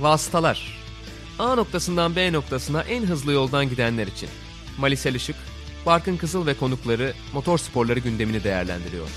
[0.00, 0.78] Vasıtalar
[1.38, 4.28] A noktasından B noktasına en hızlı yoldan gidenler için.
[4.78, 5.36] Malisel Işık,
[5.86, 9.08] Barkın Kızıl ve konukları motor sporları gündemini değerlendiriyor.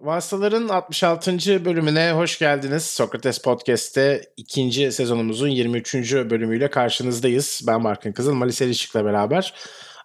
[0.00, 1.64] Vasıtaların 66.
[1.64, 2.84] bölümüne hoş geldiniz.
[2.84, 5.94] Sokrates Podcast'te ikinci sezonumuzun 23.
[6.14, 7.62] bölümüyle karşınızdayız.
[7.66, 9.54] Ben Barkın Kızıl, Malis Elişik'le beraber.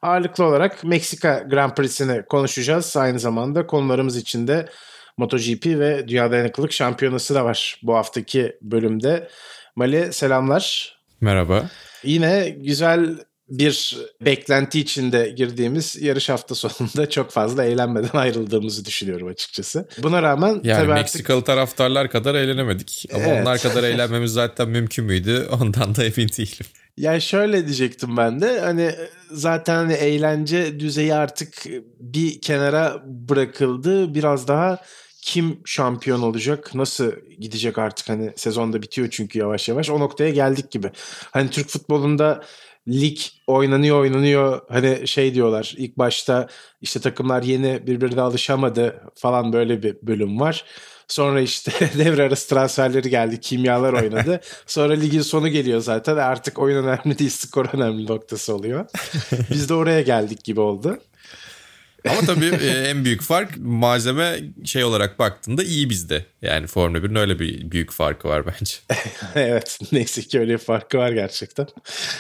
[0.02, 2.98] Ağırlıklı olarak Meksika Grand Prix'sini konuşacağız.
[2.98, 4.70] Aynı zamanda konularımız içinde
[5.18, 9.28] MotoGP ve Dünya Dayanıklılık Şampiyonası da var bu haftaki bölümde.
[9.76, 10.96] Mali selamlar.
[11.22, 11.70] Merhaba.
[12.04, 13.16] Yine güzel
[13.50, 19.88] bir beklenti içinde girdiğimiz yarış hafta sonunda çok fazla eğlenmeden ayrıldığımızı düşünüyorum açıkçası.
[19.98, 21.48] Buna rağmen yani tabii Meksikalı artık...
[21.48, 23.06] taraftarlar kadar eğlenemedik.
[23.14, 23.42] Ama Evet.
[23.42, 25.48] onlar kadar eğlenmemiz zaten mümkün müydü?
[25.52, 26.66] Ondan da emin değilim.
[26.98, 28.92] Ya şöyle diyecektim ben de hani
[29.32, 31.64] zaten hani eğlence düzeyi artık
[32.00, 34.16] bir kenara bırakıldı.
[34.16, 34.82] Biraz daha
[35.22, 40.72] kim şampiyon olacak, nasıl gidecek artık hani sezonda bitiyor çünkü yavaş yavaş o noktaya geldik
[40.72, 40.92] gibi.
[41.32, 42.44] Hani Türk futbolunda
[42.88, 46.48] lig oynanıyor oynanıyor hani şey diyorlar ilk başta
[46.82, 50.66] işte takımlar yeni birbirine alışamadı falan böyle bir bölüm var.
[51.12, 53.40] Sonra işte devre arası transferleri geldi.
[53.40, 54.42] Kimyalar oynadı.
[54.66, 56.18] Sonra ligin sonu geliyor zaten.
[56.18, 58.86] Artık oyun önemli değil skor önemli noktası oluyor.
[59.52, 61.00] Biz de oraya geldik gibi oldu.
[62.10, 66.26] Ama tabii e, en büyük fark malzeme şey olarak baktığında iyi bizde.
[66.42, 68.76] Yani Formula 1'in öyle bir büyük farkı var bence.
[69.36, 71.68] evet neyse ki öyle bir farkı var gerçekten.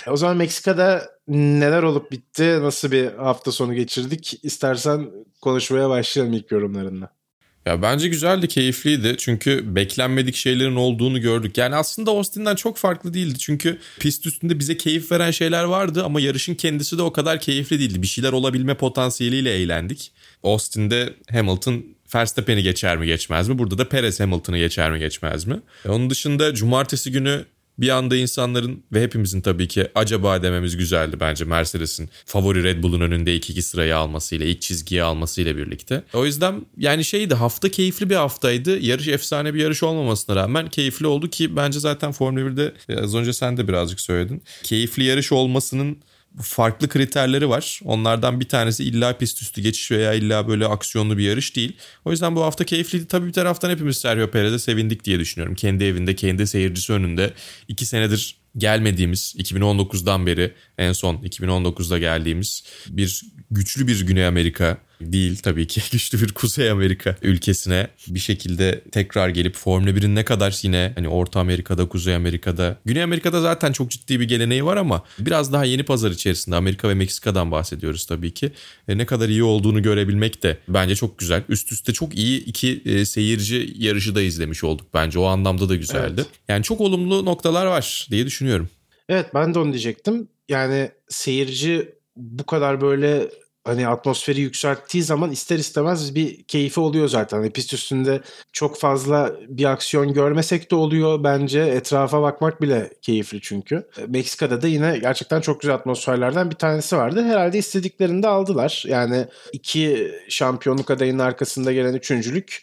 [0.07, 2.61] O zaman Meksika'da neler olup bitti?
[2.61, 4.39] Nasıl bir hafta sonu geçirdik?
[4.43, 5.11] İstersen
[5.41, 7.20] konuşmaya başlayalım ilk yorumlarınla.
[7.65, 9.15] Ya bence güzeldi, keyifliydi.
[9.17, 11.57] Çünkü beklenmedik şeylerin olduğunu gördük.
[11.57, 13.39] Yani aslında Austin'den çok farklı değildi.
[13.39, 17.79] Çünkü pist üstünde bize keyif veren şeyler vardı ama yarışın kendisi de o kadar keyifli
[17.79, 18.01] değildi.
[18.01, 20.11] Bir şeyler olabilme potansiyeliyle eğlendik.
[20.43, 23.57] Austin'de Hamilton Verstappen'i geçer mi geçmez mi?
[23.57, 25.59] Burada da Perez Hamilton'ı geçer mi geçmez mi?
[25.85, 27.45] E, Onun dışında cumartesi günü
[27.81, 33.01] bir anda insanların ve hepimizin tabii ki acaba dememiz güzeldi bence Mercedes'in favori Red Bull'un
[33.01, 36.03] önünde ilk iki sırayı almasıyla, ilk çizgiyi almasıyla birlikte.
[36.13, 38.79] O yüzden yani şeydi hafta keyifli bir haftaydı.
[38.79, 43.15] Yarış efsane bir yarış olmamasına rağmen keyifli oldu ki bence zaten Formula 1'de e, az
[43.15, 44.41] önce sen de birazcık söyledin.
[44.63, 45.97] Keyifli yarış olmasının
[46.41, 47.79] farklı kriterleri var.
[47.83, 51.77] Onlardan bir tanesi illa pist üstü geçiş veya illa böyle aksiyonlu bir yarış değil.
[52.05, 53.07] O yüzden bu hafta keyifliydi.
[53.07, 55.55] Tabii bir taraftan hepimiz Sergio Perez'e sevindik diye düşünüyorum.
[55.55, 57.33] Kendi evinde, kendi seyircisi önünde.
[57.67, 63.21] iki senedir gelmediğimiz 2019'dan beri en son 2019'da geldiğimiz bir
[63.51, 69.29] güçlü bir Güney Amerika değil tabii ki güçlü bir Kuzey Amerika ülkesine bir şekilde tekrar
[69.29, 73.91] gelip Formula 1'in ne kadar yine hani Orta Amerika'da, Kuzey Amerika'da, Güney Amerika'da zaten çok
[73.91, 78.33] ciddi bir geleneği var ama biraz daha yeni pazar içerisinde Amerika ve Meksika'dan bahsediyoruz tabii
[78.33, 78.51] ki.
[78.87, 81.43] E, ne kadar iyi olduğunu görebilmek de bence çok güzel.
[81.49, 85.19] Üst üste çok iyi iki e, seyirci yarışı da izlemiş olduk bence.
[85.19, 86.13] O anlamda da güzeldi.
[86.15, 86.27] Evet.
[86.47, 88.69] Yani çok olumlu noktalar var diye düşünüyorum.
[89.09, 90.27] Evet ben de onu diyecektim.
[90.49, 93.29] Yani seyirci bu kadar böyle
[93.63, 97.37] hani atmosferi yükselttiği zaman ister istemez bir keyfi oluyor zaten.
[97.37, 98.21] Hani pist üstünde
[98.53, 101.59] çok fazla bir aksiyon görmesek de oluyor bence.
[101.61, 103.87] Etrafa bakmak bile keyifli çünkü.
[104.07, 107.23] Meksika'da da yine gerçekten çok güzel atmosferlerden bir tanesi vardı.
[107.23, 108.83] Herhalde istediklerini de aldılar.
[108.87, 112.61] Yani iki şampiyonluk adayının arkasında gelen üçüncülük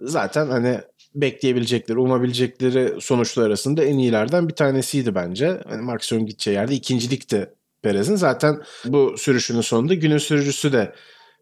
[0.00, 0.80] zaten hani
[1.14, 5.60] bekleyebilecekleri, umabilecekleri sonuçlar arasında en iyilerden bir tanesiydi bence.
[5.70, 7.50] Yani maksimum gideceği yerde ikincilikti
[7.82, 8.16] Perez'in.
[8.16, 10.94] Zaten bu sürüşünün sonunda günün sürücüsü de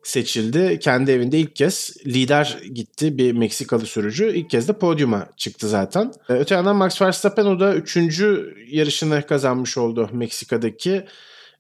[0.03, 0.79] seçildi.
[0.79, 4.33] Kendi evinde ilk kez lider gitti bir Meksikalı sürücü.
[4.35, 6.13] İlk kez de podyuma çıktı zaten.
[6.29, 11.05] Ee, Öte yandan Max Verstappen o da üçüncü yarışını kazanmış oldu Meksika'daki.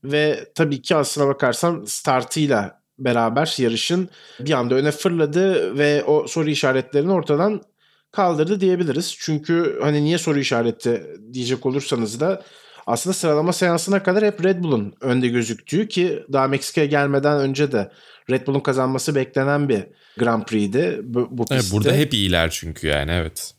[0.05, 4.09] Ve tabii ki aslına bakarsan startıyla beraber yarışın
[4.41, 7.63] bir anda öne fırladı ve o soru işaretlerini ortadan
[8.13, 9.17] kaldırdı diyebiliriz.
[9.19, 12.43] Çünkü hani niye soru işareti diyecek olursanız da
[12.87, 17.93] aslında sıralama seansına kadar hep Red Bull'un önde gözüktüğü ki daha Meksika'ya gelmeden önce de
[18.31, 19.83] Red Bull'un kazanması beklenen bir
[20.19, 21.77] Grand Prix'di bu, bu Evet, pistte.
[21.77, 23.55] burada hep iyiler çünkü yani evet.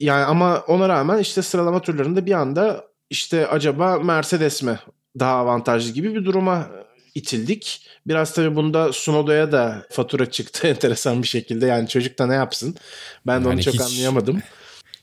[0.00, 4.78] Yani ama ona rağmen işte sıralama turlarında bir anda işte acaba Mercedes mi
[5.18, 6.66] daha avantajlı gibi bir duruma
[7.14, 7.86] itildik.
[8.06, 11.66] Biraz tabii bunda Sunoda'ya da fatura çıktı enteresan bir şekilde.
[11.66, 12.76] Yani çocuk da ne yapsın?
[13.26, 14.42] Ben de onu Yani çok hiç- anlayamadım.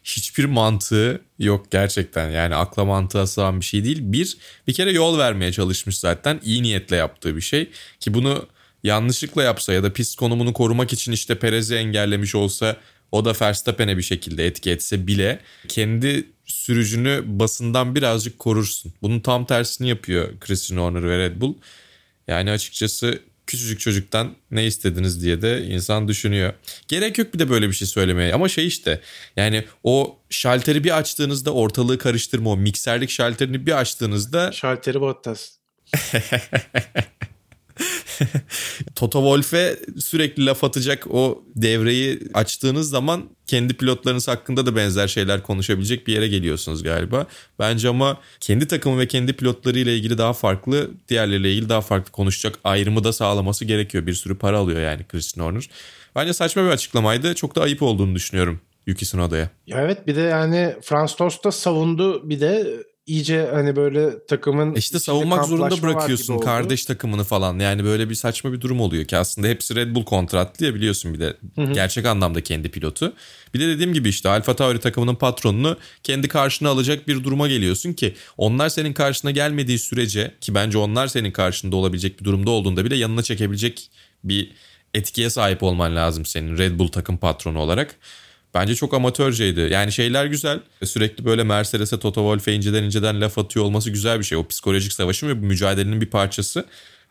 [0.04, 2.30] Hiçbir mantığı yok gerçekten.
[2.30, 4.00] Yani akla mantığa sığan bir şey değil.
[4.02, 6.40] Bir, bir kere yol vermeye çalışmış zaten.
[6.44, 7.70] iyi niyetle yaptığı bir şey.
[8.00, 8.48] Ki bunu
[8.84, 12.78] yanlışlıkla yapsa ya da pist konumunu korumak için işte Perez'i engellemiş olsa
[13.12, 18.94] o da Verstappen'e bir şekilde etki etse bile kendi sürücünü basından birazcık korursun.
[19.02, 21.54] Bunun tam tersini yapıyor Christian Horner ve Red Bull.
[22.28, 23.20] Yani açıkçası
[23.54, 26.54] küçücük çocuktan ne istediniz diye de insan düşünüyor.
[26.88, 29.02] Gerek yok bir de böyle bir şey söylemeye ama şey işte
[29.36, 35.50] yani o şalteri bir açtığınızda ortalığı karıştırma o mikserlik şalterini bir açtığınızda Şalteri Bottas.
[38.96, 45.44] Toto Wolff'e sürekli laf atacak o devreyi açtığınız zaman kendi pilotlarınız hakkında da benzer şeyler
[45.44, 47.28] konuşabilecek bir yere geliyorsunuz galiba.
[47.60, 52.60] Bence ama kendi takımı ve kendi pilotlarıyla ilgili daha farklı, diğerleriyle ilgili daha farklı konuşacak
[52.64, 54.08] ayrımı da sağlaması gerekiyor.
[54.08, 55.70] Bir sürü para alıyor yani Christian Horner.
[56.16, 57.36] Bence saçma bir açıklamaydı.
[57.36, 59.50] Çok da ayıp olduğunu düşünüyorum Yuki Tsunoda'ya.
[59.68, 64.70] Ya evet bir de yani Franz Tost da savundu bir de iyice hani böyle takımın
[64.70, 67.60] İşte içinde savunmak zorunda bırakıyorsun kardeş takımını falan.
[67.60, 71.14] Yani böyle bir saçma bir durum oluyor ki aslında hepsi Red Bull kontratlı ya biliyorsun
[71.14, 71.38] bir de
[71.74, 73.14] gerçek anlamda kendi pilotu.
[73.54, 77.94] Bir de dediğim gibi işte Alfa Tauri takımının patronunu kendi karşına alacak bir duruma geliyorsun
[77.94, 82.86] ki onlar senin karşına gelmediği sürece ki bence onlar senin karşında olabilecek bir durumda olduğunda
[82.86, 83.90] bile yanına çekebilecek
[84.24, 84.52] bir
[84.94, 87.96] etkiye sahip olman lazım senin Red Bull takım patronu olarak.
[88.54, 89.60] Bence çok amatörceydi.
[89.60, 90.60] Yani şeyler güzel.
[90.84, 94.38] Sürekli böyle Mercedes'e Toto Wolff'e inceden inceden laf atıyor olması güzel bir şey.
[94.38, 96.66] O psikolojik savaşın ve bu mücadelenin bir parçası.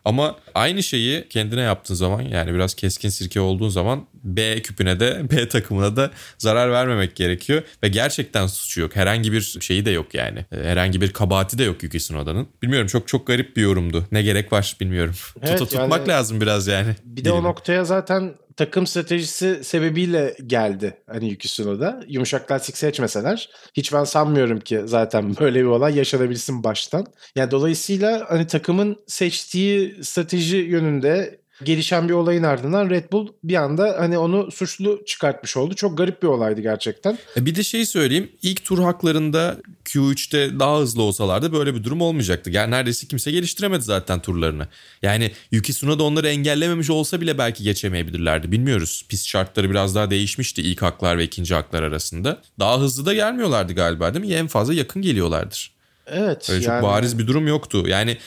[0.05, 5.21] Ama aynı şeyi kendine yaptığın zaman yani biraz keskin sirke olduğun zaman B küpüne de
[5.31, 7.61] B takımına da zarar vermemek gerekiyor.
[7.83, 8.95] Ve gerçekten suçu yok.
[8.95, 10.45] Herhangi bir şeyi de yok yani.
[10.49, 12.47] Herhangi bir kabahati de yok Yuki Tsunoda'nın.
[12.61, 14.05] Bilmiyorum çok çok garip bir yorumdu.
[14.11, 15.15] Ne gerek var bilmiyorum.
[15.41, 16.95] Evet, Tuta tutmak yani- lazım biraz yani.
[17.05, 17.47] Bir de o Dilimi.
[17.47, 22.03] noktaya zaten takım stratejisi sebebiyle geldi hani Yuki Tsunoda.
[22.07, 27.05] Yumuşak lastik seçmeseler hiç ben sanmıyorum ki zaten böyle bir olay yaşanabilsin baştan.
[27.35, 33.95] Yani dolayısıyla hani takımın seçtiği strateji yönünde gelişen bir olayın ardından Red Bull bir anda
[33.99, 35.73] hani onu suçlu çıkartmış oldu.
[35.73, 37.17] Çok garip bir olaydı gerçekten.
[37.37, 38.31] E Bir de şey söyleyeyim.
[38.41, 42.49] İlk tur haklarında Q3'te daha hızlı olsalardı böyle bir durum olmayacaktı.
[42.49, 44.67] Yani neredeyse kimse geliştiremedi zaten turlarını.
[45.01, 48.51] Yani Yuki Tsunoda onları engellememiş olsa bile belki geçemeyebilirlerdi.
[48.51, 49.05] Bilmiyoruz.
[49.09, 52.41] Pist şartları biraz daha değişmişti ilk haklar ve ikinci haklar arasında.
[52.59, 54.33] Daha hızlı da gelmiyorlardı galiba değil mi?
[54.33, 55.73] En fazla yakın geliyorlardır.
[56.07, 56.49] Evet.
[56.49, 57.83] Öyle yani- çok bariz bir durum yoktu.
[57.87, 58.17] Yani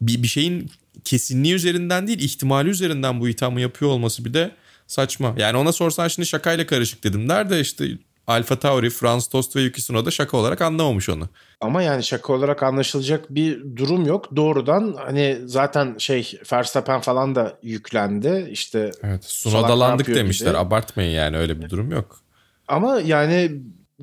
[0.00, 0.70] bir, bir şeyin
[1.04, 4.50] kesinliği üzerinden değil ihtimali üzerinden bu ithamı yapıyor olması bir de
[4.86, 5.34] saçma.
[5.36, 7.28] Yani ona sorsan şimdi şakayla karışık dedim.
[7.28, 7.88] Nerede işte
[8.26, 11.28] Alfa Tauri, Franz Tost ve Yuki Tsunoda şaka olarak anlamamış onu.
[11.60, 14.36] Ama yani şaka olarak anlaşılacak bir durum yok.
[14.36, 18.48] Doğrudan hani zaten şey Verstappen falan da yüklendi.
[18.50, 19.24] İşte Evet.
[19.24, 20.50] Sunodalandık demişler.
[20.50, 20.58] gibi.
[20.58, 22.20] Abartmayın yani öyle bir durum yok.
[22.68, 23.52] Ama yani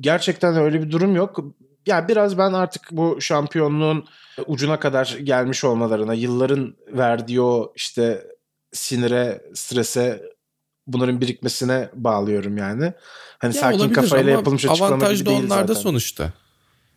[0.00, 1.44] gerçekten öyle bir durum yok.
[1.86, 4.04] Ya biraz ben artık bu şampiyonluğun
[4.46, 8.26] ucuna kadar gelmiş olmalarına, yılların verdiği o işte
[8.72, 10.22] sinire, strese
[10.86, 12.92] bunların birikmesine bağlıyorum yani.
[13.38, 15.80] Hani Ya sakin kafayla yapılmış açıklama avantaj gibi da değil onlarda zaten.
[15.82, 16.30] sonuçta.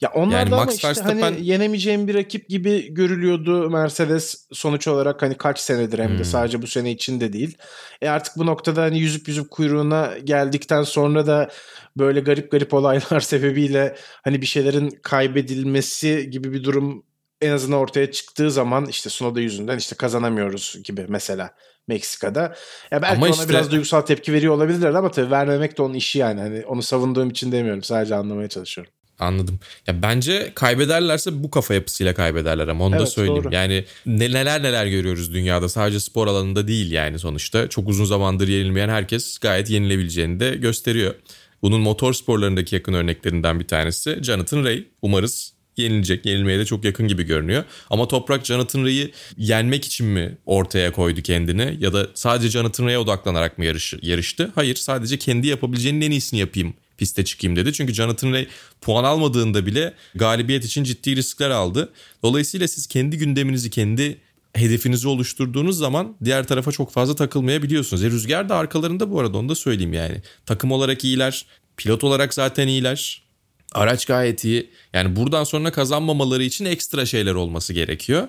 [0.02, 4.88] Ya onlar Yani da Max işte Verstappen- hani yenemeyeceğim bir rakip gibi görülüyordu Mercedes sonuç
[4.88, 6.26] olarak hani kaç senedir hem de Hmm.
[6.26, 7.58] sadece bu sene için de değil.
[8.02, 11.50] E artık bu noktada hani yüzüp yüzüp kuyruğuna geldikten sonra da
[12.00, 17.04] böyle garip garip olaylar sebebiyle hani bir şeylerin kaybedilmesi gibi bir durum
[17.42, 21.52] en azından ortaya çıktığı zaman işte Sunoda yüzünden işte kazanamıyoruz gibi mesela
[21.88, 22.56] Meksika'da.
[22.92, 25.94] Ya belki Ama ona işte- biraz duygusal tepki veriyor olabilirler ama tabii vermemek de onun
[25.94, 26.40] işi yani.
[26.42, 27.84] Hani onu savunduğum için demiyorum.
[27.84, 28.94] Sadece anlamaya çalışıyorum.
[29.20, 29.60] Anladım.
[29.88, 33.44] Ya bence kaybederlerse bu kafa yapısıyla kaybederler ama onu da Evet, söyleyeyim.
[33.44, 33.54] doğru.
[33.56, 37.68] Yani ne- neler neler görüyoruz dünyada sadece spor alanında değil yani sonuçta.
[37.70, 41.16] Çok uzun zamandır yenilmeyen herkes gayet yenilebileceğini de gösteriyor.
[41.62, 44.84] Bunun motor sporlarındaki yakın örneklerinden bir tanesi Jonathan Ray.
[45.02, 46.26] Umarız yenilecek.
[46.26, 47.64] Yenilmeye de çok yakın gibi görünüyor.
[47.90, 51.78] Ama Toprak Jonathan Ray'i yenmek için mi ortaya koydu kendini?
[51.80, 54.52] Ya da sadece Jonathan Ray'e odaklanarak mı yarış, yarıştı?
[54.56, 57.74] Hayır sadece kendi yapabileceğinin en iyisini yapayım piste çıkayım dedi.
[57.74, 58.48] Çünkü Jonathan Ray
[58.82, 61.94] puan almadığında bile galibiyet için ciddi riskler aldı.
[62.24, 64.18] Dolayısıyla siz kendi gündeminizi, kendi
[64.58, 68.04] hedefinizi oluşturduğunuz zaman diğer tarafa çok fazla takılmayabiliyorsunuz.
[68.04, 70.22] E, Rüzgar da arkalarında bu arada onu da söyleyeyim yani.
[70.46, 71.46] Takım olarak iyiler,
[71.78, 73.28] pilot olarak zaten iyiler.
[73.74, 74.70] Araç gayet iyi.
[74.94, 78.28] Yani buradan sonra kazanmamaları için ekstra şeyler olması gerekiyor.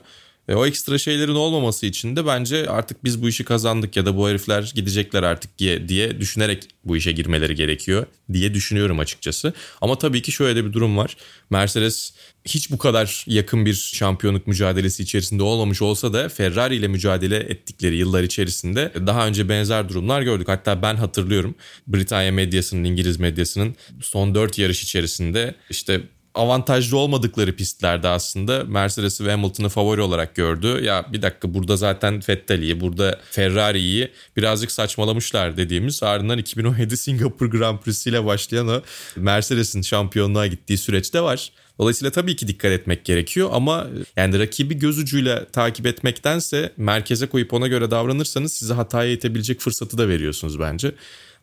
[0.49, 4.17] Ve o ekstra şeylerin olmaması için de bence artık biz bu işi kazandık ya da
[4.17, 9.53] bu herifler gidecekler artık diye, diye düşünerek bu işe girmeleri gerekiyor diye düşünüyorum açıkçası.
[9.81, 11.17] Ama tabii ki şöyle de bir durum var.
[11.51, 12.13] Mercedes
[12.45, 17.97] hiç bu kadar yakın bir şampiyonluk mücadelesi içerisinde olmamış olsa da Ferrari ile mücadele ettikleri
[17.97, 20.49] yıllar içerisinde daha önce benzer durumlar gördük.
[20.49, 21.55] Hatta ben hatırlıyorum
[21.87, 26.01] Britanya medyasının, İngiliz medyasının son 4 yarış içerisinde işte
[26.39, 30.85] avantajlı olmadıkları pistlerde aslında Mercedes'i ve Hamilton'ı favori olarak gördü.
[30.85, 37.79] Ya bir dakika burada zaten Vettel'i, burada Ferrari'yi birazcık saçmalamışlar dediğimiz ardından 2017 Singapur Grand
[37.79, 38.83] Prix ile başlayan o
[39.17, 41.53] Mercedes'in şampiyonluğa gittiği süreçte var.
[41.79, 47.53] Dolayısıyla tabii ki dikkat etmek gerekiyor ama yani rakibi göz ucuyla takip etmektense merkeze koyup
[47.53, 50.93] ona göre davranırsanız size hataya itebilecek fırsatı da veriyorsunuz bence.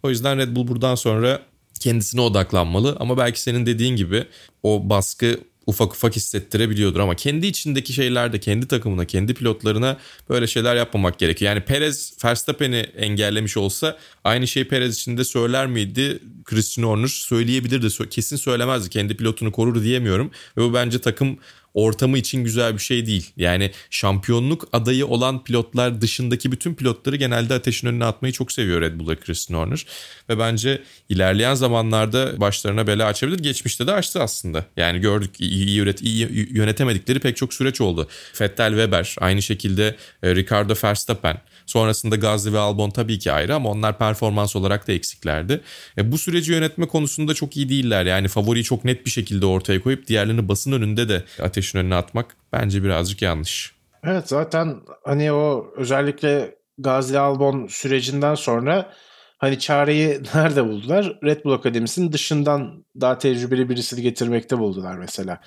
[0.03, 1.41] O yüzden Red Bull buradan sonra
[1.85, 4.23] kendisine odaklanmalı ama belki senin dediğin gibi
[4.63, 9.97] o baskı ufak ufak hissettirebiliyordur ama kendi içindeki şeylerde kendi takımına, kendi pilotlarına
[10.29, 11.51] böyle şeyler yapmamak gerekiyor.
[11.51, 16.19] Yani Perez Verstappen'i engellemiş olsa aynı şeyi Perez için de söyler miydi?
[16.45, 18.09] Christian Horner söyleyebilirdi.
[18.09, 18.89] Kesin söylemezdi.
[18.89, 20.31] Kendi pilotunu korur diyemiyorum.
[20.57, 21.37] Ve bu bence takım
[21.75, 23.31] ortamı için güzel bir şey değil.
[23.37, 28.99] Yani şampiyonluk adayı olan pilotlar dışındaki bütün pilotları genelde ateşin önüne atmayı çok seviyor Red
[28.99, 29.85] Bull'a Christian Horner.
[30.29, 33.39] Ve bence ilerleyen zamanlarda başlarına bela açabilir.
[33.39, 34.65] Geçmişte de açtı aslında.
[34.77, 38.07] Yani gördük iyi, üret, iyi yönetemedikleri pek çok süreç oldu.
[38.41, 41.41] Vettel Weber, aynı şekilde e, Ricardo Verstappen.
[41.65, 45.61] Sonrasında Gazli ve Albon tabii ki ayrı ama onlar performans olarak da eksiklerdi.
[45.97, 48.05] E, bu süreci yönetme konusunda çok iyi değiller.
[48.05, 52.35] Yani favoriyi çok net bir şekilde ortaya koyup diğerlerini basın önünde de ateşin önüne atmak
[52.53, 53.75] bence birazcık yanlış.
[54.03, 58.93] Evet zaten hani o özellikle Gazli Albon sürecinden sonra
[59.37, 61.19] hani çareyi nerede buldular?
[61.23, 65.41] Red Bull Akademisi'nin dışından daha tecrübeli birisini getirmekte buldular mesela.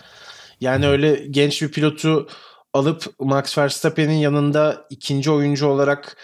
[0.60, 0.92] Yani hmm.
[0.92, 2.28] öyle genç bir pilotu
[2.74, 6.16] alıp Max Verstappen'in yanında ikinci oyuncu olarak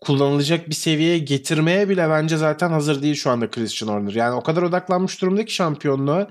[0.00, 4.12] kullanılacak bir seviyeye getirmeye bile bence zaten hazır değil şu anda Christian Horner.
[4.12, 6.28] Yani o kadar odaklanmış durumda ki şampiyonluğa.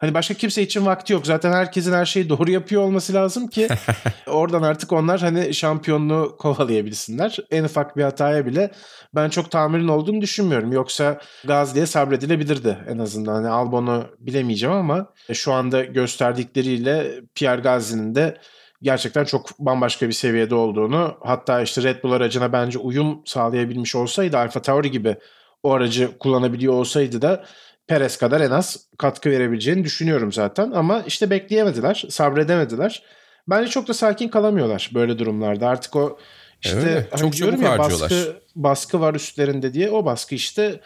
[0.00, 1.26] Hani başka kimse için vakti yok.
[1.26, 3.68] Zaten herkesin her şeyi doğru yapıyor olması lazım ki
[4.26, 7.36] oradan artık onlar hani şampiyonluğu kovalayabilsinler.
[7.50, 8.70] En ufak bir hataya bile
[9.14, 10.72] ben çok tahammülün olduğunu düşünmüyorum.
[10.72, 13.34] Yoksa Gazli'ye sabredilebilirdi en azından.
[13.34, 18.38] Hani Albon'u bilemeyeceğim ama şu anda gösterdikleriyle Pierre Gasly'nin de
[18.82, 24.38] gerçekten çok bambaşka bir seviyede olduğunu hatta işte Red Bull aracına bence uyum sağlayabilmiş olsaydı
[24.38, 25.16] Alfa Tauri gibi
[25.62, 27.44] o aracı kullanabiliyor olsaydı da
[27.86, 33.02] Perez kadar en az katkı verebileceğini düşünüyorum zaten ama işte bekleyemediler, sabredemediler.
[33.48, 35.68] Bence çok da sakin kalamıyorlar böyle durumlarda.
[35.68, 36.18] Artık o
[36.64, 40.80] işte evet, hani çok diyorum ya baskı, baskı var üstlerinde diye o baskı işte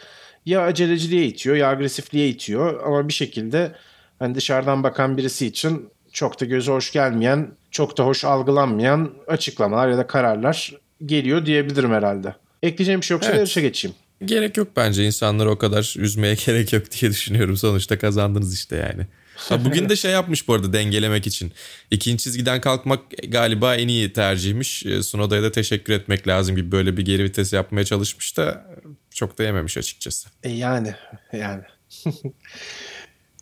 [0.45, 3.71] ya aceleciliğe itiyor ya agresifliğe itiyor ama bir şekilde
[4.19, 9.89] hani dışarıdan bakan birisi için çok da göze hoş gelmeyen, çok da hoş algılanmayan açıklamalar
[9.89, 10.73] ya da kararlar
[11.05, 12.35] geliyor diyebilirim herhalde.
[12.63, 13.37] Ekleyeceğim bir şey yoksa evet.
[13.37, 13.95] yarışa geçeyim.
[14.25, 17.57] Gerek yok bence insanları o kadar üzmeye gerek yok diye düşünüyorum.
[17.57, 19.07] Sonuçta kazandınız işte yani.
[19.35, 21.51] Ha, bugün de şey yapmış bu arada dengelemek için.
[21.91, 24.85] İkinci çizgiden kalkmak galiba en iyi tercihmiş.
[24.85, 28.65] E, Sunoda'ya da teşekkür etmek lazım gibi böyle bir geri vites yapmaya çalışmış da
[29.09, 30.29] çok da yememiş açıkçası.
[30.43, 30.95] E yani
[31.33, 31.63] yani.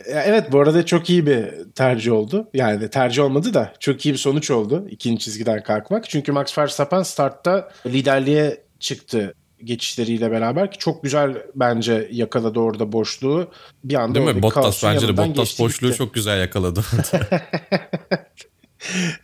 [0.07, 2.49] Evet bu arada çok iyi bir tercih oldu.
[2.53, 6.09] Yani tercih olmadı da çok iyi bir sonuç oldu ikinci çizgiden kalkmak.
[6.09, 9.33] Çünkü Max Verstappen startta liderliğe çıktı
[9.63, 13.51] geçişleriyle beraber ki çok güzel bence yakaladı orada boşluğu.
[13.83, 14.41] Bir anda Değil mi?
[14.41, 15.97] Bottas bence de Bottas boşluğu gitti.
[15.97, 16.81] çok güzel yakaladı.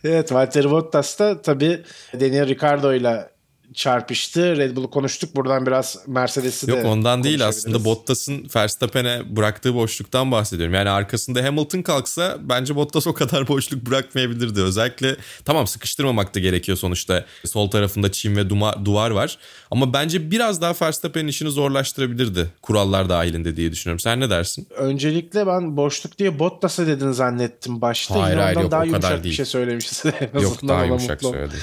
[0.04, 1.82] evet Valtteri Bottas da tabii
[2.14, 3.28] Daniel Ricciardo ile
[3.74, 4.56] çarpıştı.
[4.56, 5.36] Red Bull'u konuştuk.
[5.36, 10.74] Buradan biraz Mercedes'i de Yok ondan değil aslında Bottas'ın Verstappen'e bıraktığı boşluktan bahsediyorum.
[10.74, 14.60] Yani arkasında Hamilton kalksa bence Bottas o kadar boşluk bırakmayabilirdi.
[14.60, 17.24] Özellikle tamam sıkıştırmamak da gerekiyor sonuçta.
[17.44, 19.38] Sol tarafında çim ve duma, duvar var.
[19.70, 22.46] Ama bence biraz daha Verstappen'in işini zorlaştırabilirdi.
[22.62, 24.00] Kurallar dahilinde diye düşünüyorum.
[24.00, 24.68] Sen ne dersin?
[24.76, 28.22] Öncelikle ben boşluk diye Bottas'a dedin zannettim başta.
[28.22, 29.24] Hayır hayır yok daha o kadar değil.
[29.24, 30.12] bir şey söylemişsin.
[30.40, 31.58] yok daha yumuşak söyledim.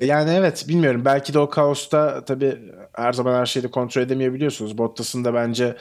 [0.00, 1.02] yani evet bilmiyorum.
[1.04, 2.58] Belki de o kaosta tabii
[2.92, 4.78] her zaman her şeyi kontrol edemeyebiliyorsunuz.
[4.78, 5.76] Bottas'ın da bence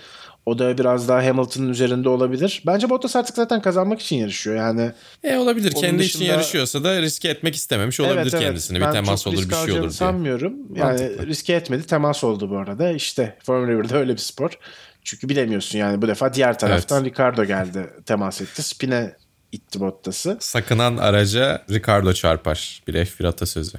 [0.46, 2.64] o da biraz daha Hamilton'ın üzerinde olabilir.
[2.66, 4.56] Bence Bottas artık zaten kazanmak için yarışıyor.
[4.56, 4.92] Yani
[5.24, 5.72] e olabilir.
[5.72, 6.24] Kendi dışında...
[6.24, 8.44] için yarışıyorsa da riske etmek istememiş olabilir evet, evet.
[8.44, 8.82] kendisine.
[8.82, 9.90] Bir temas olur, bir şey olur diye.
[9.90, 10.54] sanmıyorum.
[10.76, 11.28] Yani Mantıklı.
[11.28, 11.86] riske etmedi.
[11.86, 12.92] Temas oldu bu arada.
[12.92, 14.60] İşte Formula 1'de öyle bir spor.
[15.04, 17.14] Çünkü bilemiyorsun yani bu defa diğer taraftan evet.
[17.14, 18.64] Ricardo geldi temas etti.
[18.64, 19.16] Spine
[19.56, 20.38] itti Bottas'ı.
[20.40, 22.84] Sakınan araca Ricardo çarpar.
[22.88, 23.78] Bir F1 atasözü.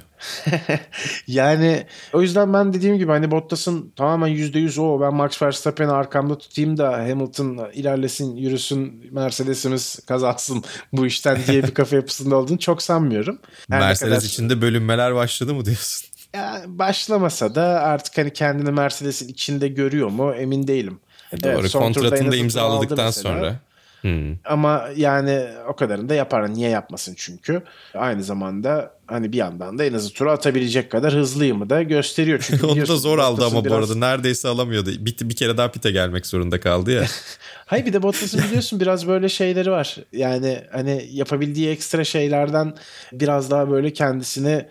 [1.27, 6.37] yani o yüzden ben dediğim gibi hani Bottas'ın tamamen %100 o ben Max Verstappen'i arkamda
[6.37, 12.81] tutayım da Hamilton ilerlesin yürüsün Mercedes'imiz kazansın bu işten diye bir kafa yapısında olduğunu çok
[12.81, 13.39] sanmıyorum.
[13.69, 14.21] Her Mercedes kadar...
[14.21, 16.07] içinde bölünmeler başladı mı diyorsun?
[16.35, 20.99] Ya başlamasa da artık hani kendini Mercedes'in içinde görüyor mu emin değilim.
[21.31, 23.59] E doğru evet, kontratını da imzaladıktan sonra.
[24.07, 24.35] Hmm.
[24.45, 26.53] Ama yani o kadarını da yapar.
[26.53, 27.61] Niye yapmasın çünkü.
[27.95, 32.39] Aynı zamanda hani bir yandan da en azı tura atabilecek kadar hızlıyım da gösteriyor.
[32.47, 34.89] Çünkü Onu da zor aldı ama bu biraz- arada neredeyse alamıyordu.
[34.99, 37.03] Bir, bir kere daha pite gelmek zorunda kaldı ya.
[37.65, 39.95] Hayır bir de Bottas'ın biliyorsun biraz böyle şeyleri var.
[40.11, 42.73] Yani hani yapabildiği ekstra şeylerden
[43.13, 44.65] biraz daha böyle kendisini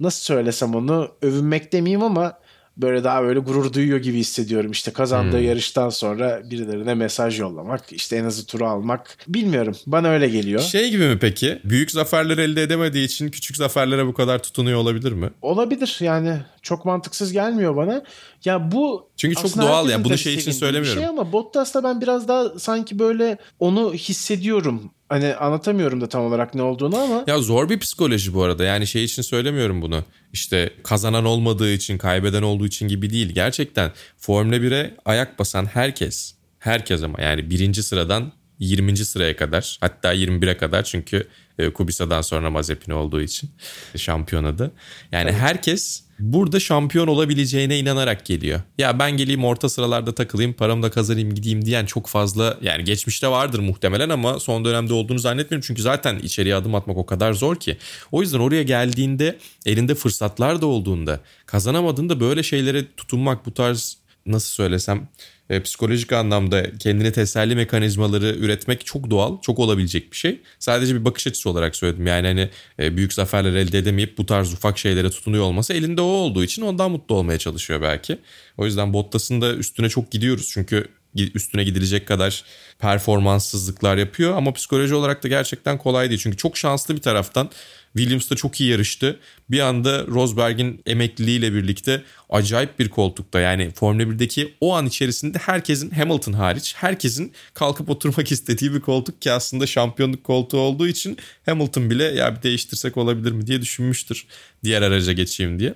[0.00, 2.41] nasıl söylesem onu övünmek demeyeyim ama
[2.76, 4.70] böyle daha böyle gurur duyuyor gibi hissediyorum.
[4.70, 5.44] İşte kazandığı Hmm.
[5.46, 9.16] yarıştan sonra birilerine mesaj yollamak, işte en azı turu almak.
[9.28, 9.74] Bilmiyorum.
[9.86, 10.60] Bana öyle geliyor.
[10.60, 11.58] Şey gibi mi peki?
[11.64, 15.30] Büyük zaferler elde edemediği için küçük zaferlere bu kadar tutunuyor olabilir mi?
[15.42, 18.02] Olabilir yani çok mantıksız gelmiyor bana.
[18.44, 21.00] Ya bu Çünkü çok doğal yani bunu şey için bir söylemiyorum.
[21.00, 24.90] Şey ama Bottas'ta ben biraz daha sanki böyle onu hissediyorum.
[25.12, 28.64] Hani anlatamıyorum da tam olarak ne olduğunu ama Ya zor bir psikoloji bu arada.
[28.64, 30.04] Yani şey için söylemiyorum bunu.
[30.32, 33.34] İşte kazanan olmadığı için, kaybeden olduğu için gibi değil.
[33.34, 38.96] Gerçekten Formula 1'e ayak basan herkes, herkes ama yani birinci sıradan 20.
[38.96, 41.28] sıraya kadar hatta 21'e kadar çünkü
[41.58, 43.50] e, Kubica'dan sonra Mazepin olduğu için
[43.96, 44.70] şampiyonada.
[45.12, 48.60] Yani herkes burada şampiyon olabileceğine inanarak geliyor.
[48.78, 53.28] Ya ben geleyim orta sıralarda takılayım paramı da kazanayım gideyim diyen çok fazla yani geçmişte
[53.28, 55.64] vardır muhtemelen ama son dönemde olduğunu zannetmiyorum.
[55.66, 57.76] Çünkü zaten içeriye adım atmak o kadar zor ki.
[58.12, 64.48] O yüzden oraya geldiğinde elinde fırsatlar da olduğunda kazanamadığında böyle şeylere tutunmak bu tarz nasıl
[64.48, 65.08] söylesem
[65.50, 70.40] e, psikolojik anlamda kendine teselli mekanizmaları üretmek çok doğal, çok olabilecek bir şey.
[70.58, 72.06] Sadece bir bakış açısı olarak söyledim.
[72.06, 76.04] Yani hani e, büyük zaferler elde edemeyip bu tarz ufak şeylere tutunuyor olması elinde o
[76.04, 78.18] olduğu için ondan mutlu olmaya çalışıyor belki.
[78.58, 80.50] O yüzden Bottas'ın da üstüne çok gidiyoruz.
[80.52, 82.44] Çünkü üstüne gidilecek kadar
[82.78, 86.20] performanssızlıklar yapıyor ama psikoloji olarak da gerçekten kolay değil.
[86.20, 87.50] Çünkü çok şanslı bir taraftan
[87.96, 89.20] Williams da çok iyi yarıştı.
[89.50, 95.90] Bir anda Rosberg'in emekliliğiyle birlikte acayip bir koltukta yani Formula 1'deki o an içerisinde herkesin
[95.90, 101.90] Hamilton hariç herkesin kalkıp oturmak istediği bir koltuk ki aslında şampiyonluk koltuğu olduğu için Hamilton
[101.90, 104.26] bile ya bir değiştirsek olabilir mi diye düşünmüştür
[104.64, 105.74] diğer araca geçeyim diye.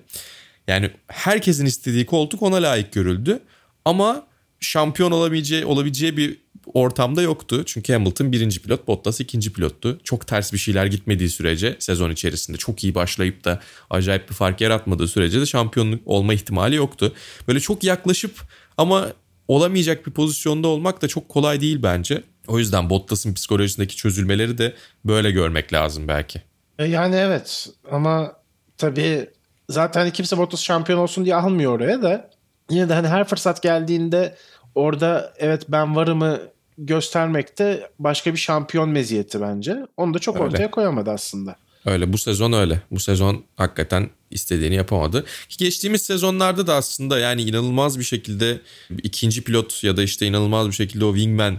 [0.68, 3.40] Yani herkesin istediği koltuk ona layık görüldü
[3.84, 4.26] ama
[4.60, 6.38] şampiyon olabileceği olabileceği bir
[6.74, 7.62] ortamda yoktu.
[7.66, 9.98] Çünkü Hamilton birinci pilot, Bottas ikinci pilottu.
[10.04, 14.60] Çok ters bir şeyler gitmediği sürece sezon içerisinde çok iyi başlayıp da acayip bir fark
[14.60, 17.12] yaratmadığı sürece de şampiyonluk olma ihtimali yoktu.
[17.48, 18.40] Böyle çok yaklaşıp
[18.76, 19.08] ama
[19.48, 22.22] olamayacak bir pozisyonda olmak da çok kolay değil bence.
[22.48, 26.42] O yüzden Bottas'ın psikolojisindeki çözülmeleri de böyle görmek lazım belki.
[26.78, 28.32] E, Yani evet ama
[28.78, 29.30] tabii
[29.68, 32.30] zaten kimse Bottas şampiyon olsun diye almıyor oraya da
[32.70, 34.36] yine de hani her fırsat geldiğinde
[34.74, 36.40] orada evet ben varımı
[36.78, 39.76] göstermekte başka bir şampiyon meziyeti bence.
[39.96, 40.44] Onu da çok Öyle.
[40.46, 41.56] ortaya koyamadı aslında.
[41.86, 42.80] Öyle bu sezon öyle.
[42.90, 45.24] Bu sezon hakikaten istediğini yapamadı.
[45.48, 48.60] Ki geçtiğimiz sezonlarda da aslında yani inanılmaz bir şekilde
[49.02, 51.58] ikinci pilot ya da işte inanılmaz bir şekilde o wingman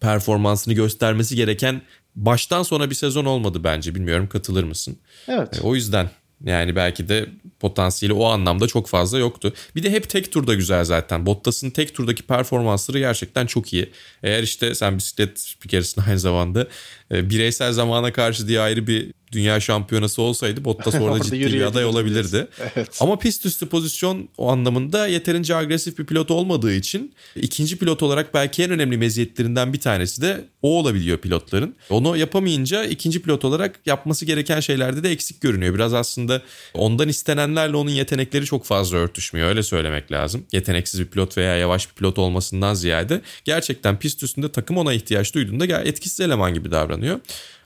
[0.00, 1.82] performansını göstermesi gereken
[2.16, 3.94] baştan sona bir sezon olmadı bence.
[3.94, 4.96] Bilmiyorum katılır mısın?
[5.28, 5.58] Evet.
[5.58, 6.10] E, O yüzden
[6.44, 7.26] yani belki de
[7.60, 9.52] potansiyeli o anlamda çok fazla yoktu.
[9.76, 11.26] Bir de hep tek turda güzel zaten.
[11.26, 13.90] Bottas'ın tek turdaki performansları gerçekten çok iyi.
[14.22, 16.66] Eğer işte sen bisiklet spikersın aynı zamanda
[17.10, 21.84] bireysel zamana karşı diye ayrı bir dünya şampiyonası olsaydı Bottas orada, Orada ciddi bir aday
[21.84, 22.46] olabilirdi.
[22.74, 22.98] Evet.
[23.00, 28.34] Ama pist üstü pozisyon o anlamında yeterince agresif bir pilot olmadığı için ikinci pilot olarak
[28.34, 31.74] belki en önemli meziyetlerinden bir tanesi de o olabiliyor pilotların.
[31.90, 35.74] Onu yapamayınca ikinci pilot olarak yapması gereken şeylerde de eksik görünüyor.
[35.74, 36.42] Biraz aslında
[36.74, 40.46] ondan istenenlerle onun yetenekleri çok fazla örtüşmüyor öyle söylemek lazım.
[40.52, 45.34] Yeteneksiz bir pilot veya yavaş bir pilot olmasından ziyade gerçekten pist üstünde takım ona ihtiyaç
[45.34, 46.93] duyduğunda etkisiz eleman gibi davranıyor.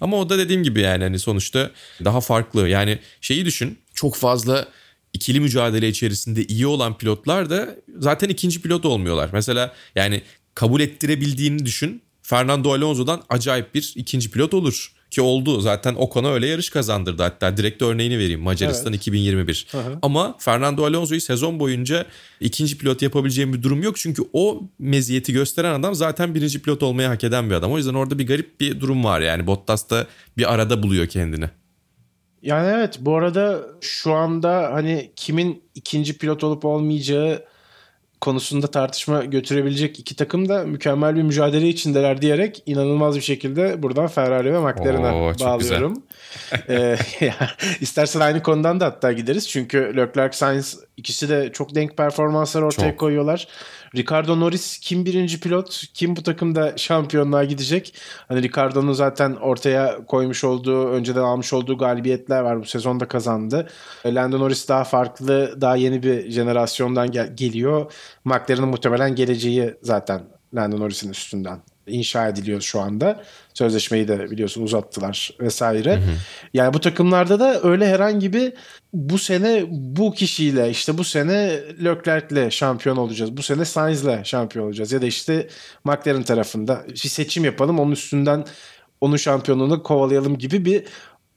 [0.00, 1.70] Ama o da dediğim gibi yani hani sonuçta
[2.04, 2.68] daha farklı.
[2.68, 4.68] Yani şeyi düşün çok fazla
[5.12, 9.30] ikili mücadele içerisinde iyi olan pilotlar da zaten ikinci pilot olmuyorlar.
[9.32, 10.22] Mesela yani
[10.54, 12.02] kabul ettirebildiğini düşün.
[12.22, 14.92] Fernando Alonso'dan acayip bir ikinci pilot olur.
[15.10, 19.66] Ki oldu zaten Ocon'a öyle yarış kazandırdı hatta direkt örneğini vereyim Macaristan 2021.
[19.70, 19.98] Hı hı.
[20.02, 22.06] Ama Fernando Alonso'yu sezon boyunca
[22.40, 23.96] ikinci pilot yapabileceğim bir durum yok.
[23.96, 27.72] Çünkü o meziyeti gösteren adam zaten birinci pilot olmayı hak eden bir adam.
[27.72, 31.50] O yüzden orada bir garip bir durum var yani Bottas da bir arada buluyor kendini.
[32.42, 37.44] Yani evet bu arada şu anda hani kimin ikinci pilot olup olmayacağı
[38.20, 44.06] konusunda tartışma götürebilecek iki takım da mükemmel bir mücadele içindeler diyerek inanılmaz bir şekilde buradan
[44.06, 46.02] Ferrari ve McLaren'a bağlıyorum.
[46.68, 46.96] ee,
[47.80, 49.48] istersen aynı konudan da hatta gideriz.
[49.48, 52.98] Çünkü Leclerc Sainz ikisi de çok denk performanslar ortaya Çok.
[52.98, 53.48] koyuyorlar.
[53.96, 57.94] Ricardo Norris kim birinci pilot, kim bu takımda şampiyonluğa gidecek?
[58.28, 62.60] Hani Ricardo'nun zaten ortaya koymuş olduğu, önceden almış olduğu galibiyetler var.
[62.60, 63.68] Bu sezonda kazandı.
[64.04, 67.92] E, Lando Norris daha farklı, daha yeni bir jenerasyondan gel- geliyor.
[68.24, 70.22] McLaren'ın muhtemelen geleceği zaten
[70.54, 73.22] Lando Norris'in üstünden inşa ediliyor şu anda.
[73.58, 75.92] Sözleşmeyi de biliyorsun uzattılar vesaire.
[75.92, 76.14] Hı hı.
[76.54, 78.52] Yani bu takımlarda da öyle herhangi bir
[78.92, 83.36] bu sene bu kişiyle işte bu sene Leclerc'le şampiyon olacağız.
[83.36, 84.92] Bu sene Sainz'le şampiyon olacağız.
[84.92, 85.48] Ya da işte
[85.84, 88.44] McLaren tarafında bir seçim yapalım onun üstünden
[89.00, 90.84] onun şampiyonluğunu kovalayalım gibi bir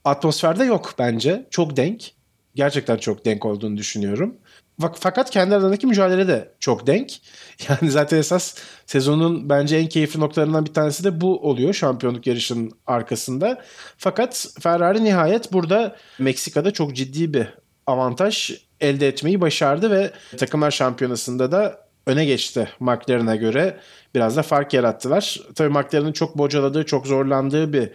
[0.04, 1.46] atmosferde yok bence.
[1.50, 2.10] Çok denk.
[2.54, 4.36] Gerçekten çok denk olduğunu düşünüyorum.
[4.80, 7.12] Fakat kendi aralarındaki mücadele de çok denk.
[7.68, 8.54] Yani zaten esas
[8.86, 13.62] sezonun bence en keyifli noktalarından bir tanesi de bu oluyor şampiyonluk yarışının arkasında.
[13.98, 17.46] Fakat Ferrari nihayet burada Meksika'da çok ciddi bir
[17.86, 23.76] avantaj elde etmeyi başardı ve takımlar şampiyonasında da öne geçti McLaren'a göre.
[24.14, 25.40] Biraz da fark yarattılar.
[25.54, 27.90] Tabii McLaren'ın çok bocaladığı, çok zorlandığı bir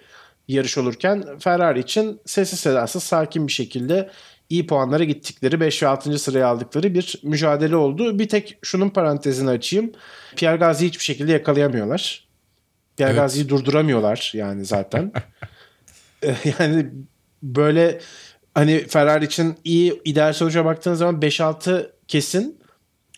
[0.47, 4.09] yarış olurken Ferrari için sessiz sedasız sakin bir şekilde
[4.49, 6.19] iyi puanlara gittikleri 5 ve 6.
[6.19, 8.19] sıraya aldıkları bir mücadele oldu.
[8.19, 9.91] Bir tek şunun parantezini açayım.
[10.35, 12.27] Pierre Gasly'yi hiçbir şekilde yakalayamıyorlar.
[12.97, 13.21] Pierre evet.
[13.21, 15.11] Gasly'yi durduramıyorlar yani zaten.
[16.59, 16.89] yani
[17.43, 17.99] böyle
[18.53, 22.59] hani Ferrari için iyi ideal sonuca baktığınız zaman 5-6 kesin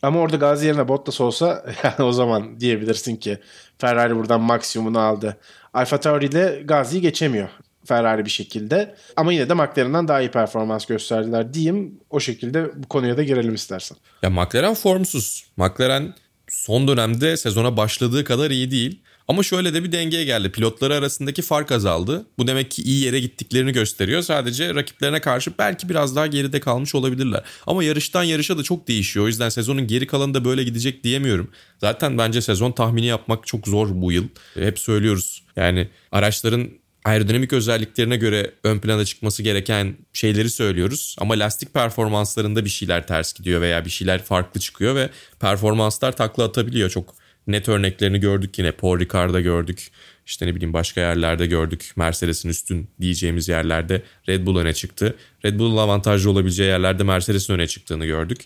[0.01, 3.37] ama orada Gazi yerine Bottas olsa yani o zaman diyebilirsin ki
[3.77, 5.37] Ferrari buradan maksimumunu aldı.
[5.73, 7.49] Alfa Tauri ile Gazi'yi geçemiyor
[7.85, 8.95] Ferrari bir şekilde.
[9.15, 11.99] Ama yine de McLaren'dan daha iyi performans gösterdiler diyeyim.
[12.09, 13.97] O şekilde bu konuya da girelim istersen.
[14.23, 15.45] Ya McLaren formsuz.
[15.57, 16.13] McLaren
[16.47, 19.01] son dönemde sezona başladığı kadar iyi değil.
[19.27, 20.51] Ama şöyle de bir dengeye geldi.
[20.51, 22.25] Pilotları arasındaki fark azaldı.
[22.37, 24.21] Bu demek ki iyi yere gittiklerini gösteriyor.
[24.21, 27.43] Sadece rakiplerine karşı belki biraz daha geride kalmış olabilirler.
[27.67, 29.25] Ama yarıştan yarışa da çok değişiyor.
[29.25, 31.51] O yüzden sezonun geri kalanı da böyle gidecek diyemiyorum.
[31.77, 34.27] Zaten bence sezon tahmini yapmak çok zor bu yıl.
[34.53, 35.43] Hep söylüyoruz.
[35.55, 36.69] Yani araçların
[37.09, 41.15] aerodinamik özelliklerine göre ön plana çıkması gereken şeyleri söylüyoruz.
[41.19, 46.43] Ama lastik performanslarında bir şeyler ters gidiyor veya bir şeyler farklı çıkıyor ve performanslar takla
[46.43, 46.89] atabiliyor.
[46.89, 47.15] Çok
[47.47, 48.71] net örneklerini gördük yine.
[48.71, 49.91] Paul Ricard'da gördük.
[50.25, 51.91] İşte ne bileyim başka yerlerde gördük.
[51.95, 55.15] Mercedes'in üstün diyeceğimiz yerlerde Red Bull öne çıktı.
[55.45, 58.39] Red Bull'un avantajlı olabileceği yerlerde Mercedes'in öne çıktığını gördük.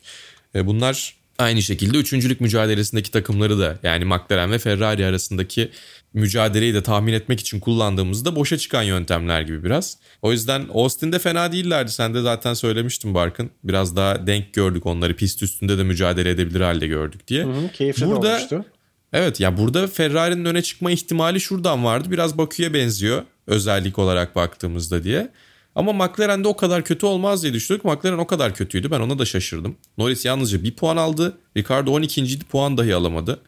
[0.56, 5.71] E, bunlar Aynı şekilde üçüncülük mücadelesindeki takımları da yani McLaren ve Ferrari arasındaki
[6.13, 9.97] mücadeleyi de tahmin etmek için kullandığımızda boşa çıkan yöntemler gibi biraz.
[10.21, 11.91] O yüzden Austin'de fena değillerdi.
[11.91, 13.49] Sen de zaten söylemiştin Barkın.
[13.63, 15.15] Biraz daha denk gördük onları.
[15.15, 17.43] Pist üstünde de mücadele edebilir halde gördük diye.
[17.43, 18.65] Hı hı, keyifli burada, olmuştu.
[19.13, 22.12] Evet ya burada Ferrari'nin öne çıkma ihtimali şuradan vardı.
[22.12, 25.30] Biraz Bakü'ye benziyor özellik olarak baktığımızda diye.
[25.76, 27.86] Ama McLaren'de o kadar kötü olmaz diye düşündük.
[27.86, 28.91] McLaren o kadar kötüydü.
[28.91, 29.76] Ben ona da şaşırdım.
[29.97, 31.38] Norris yalnızca bir puan aldı.
[31.58, 32.39] Ricardo 12.
[32.39, 33.39] puan dahi alamadı.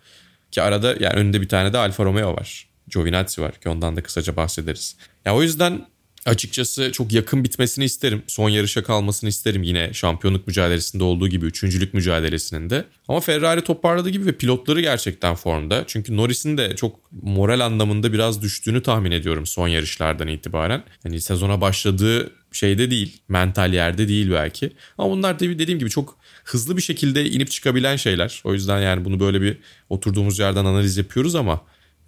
[0.52, 2.70] Ki arada yani önünde bir tane de Alfa Romeo var.
[2.88, 4.98] Giovinazzi var ki ondan da kısaca bahsederiz.
[5.26, 5.86] Ya o yüzden
[6.26, 8.24] açıkçası çok yakın bitmesini isterim.
[8.28, 12.86] Son yarışa kalmasını isterim yine şampiyonluk mücadelesinde olduğu gibi üçüncülük mücadelesinin de.
[13.08, 15.84] Ama Ferrari toparladığı gibi ve pilotları gerçekten formda.
[15.88, 20.84] Çünkü Norris'in de çok moral anlamında biraz düştüğünü tahmin ediyorum son yarışlardan itibaren.
[21.06, 24.72] Yani sezona başladığı şeyde değil, mental yerde değil belki.
[24.98, 28.42] Ama bunlar tabii dediğim gibi çok hızlı bir şekilde inip çıkabilen şeyler.
[28.44, 29.58] O yüzden yani bunu böyle bir
[29.90, 31.62] oturduğumuz yerden analiz yapıyoruz ama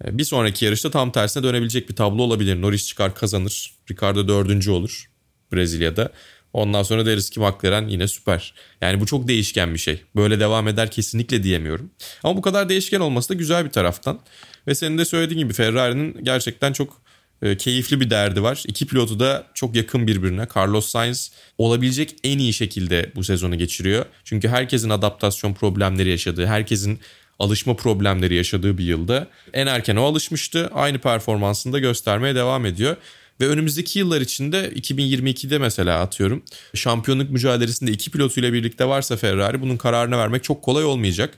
[0.04, 2.62] e, bir sonraki yarışta tam tersine dönebilecek bir tablo olabilir.
[2.62, 3.74] Norris çıkar kazanır.
[3.90, 5.10] Ricardo dördüncü olur
[5.52, 6.12] Brezilya'da.
[6.52, 8.54] Ondan sonra deriz ki McLaren yine süper.
[8.80, 10.02] Yani bu çok değişken bir şey.
[10.16, 11.90] Böyle devam eder kesinlikle diyemiyorum.
[12.22, 14.20] Ama bu kadar değişken olması da güzel bir taraftan.
[14.66, 17.02] Ve senin de söylediğin gibi Ferrari'nin gerçekten çok
[17.42, 18.62] e, keyifli bir derdi var.
[18.66, 20.46] İki pilotu da çok yakın birbirine.
[20.56, 24.04] Carlos Sainz olabilecek en iyi şekilde bu sezonu geçiriyor.
[24.24, 27.00] Çünkü herkesin adaptasyon problemleri yaşadığı, herkesin
[27.38, 30.70] alışma problemleri yaşadığı bir yılda en erken o alışmıştı.
[30.74, 32.96] Aynı performansını da göstermeye devam ediyor.
[33.40, 36.42] Ve önümüzdeki yıllar içinde 2022'de mesela atıyorum
[36.74, 41.34] şampiyonluk mücadelesinde iki pilotuyla birlikte varsa Ferrari bunun kararını vermek çok kolay olmayacak.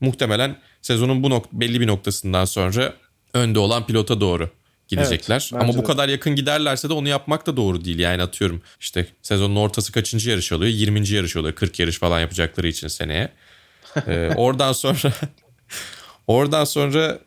[0.00, 2.94] Muhtemelen sezonun bu nok- belli bir noktasından sonra
[3.34, 4.50] önde olan pilota doğru
[4.96, 5.50] gidecekler.
[5.52, 7.98] Evet, Ama bu kadar yakın giderlerse de onu yapmak da doğru değil.
[7.98, 10.72] Yani atıyorum işte sezonun ortası kaçıncı yarış oluyor?
[10.72, 11.08] 20.
[11.08, 11.54] yarış oluyor.
[11.54, 13.32] 40 yarış falan yapacakları için seneye.
[14.06, 14.98] Ee, oradan sonra
[16.26, 17.18] oradan sonra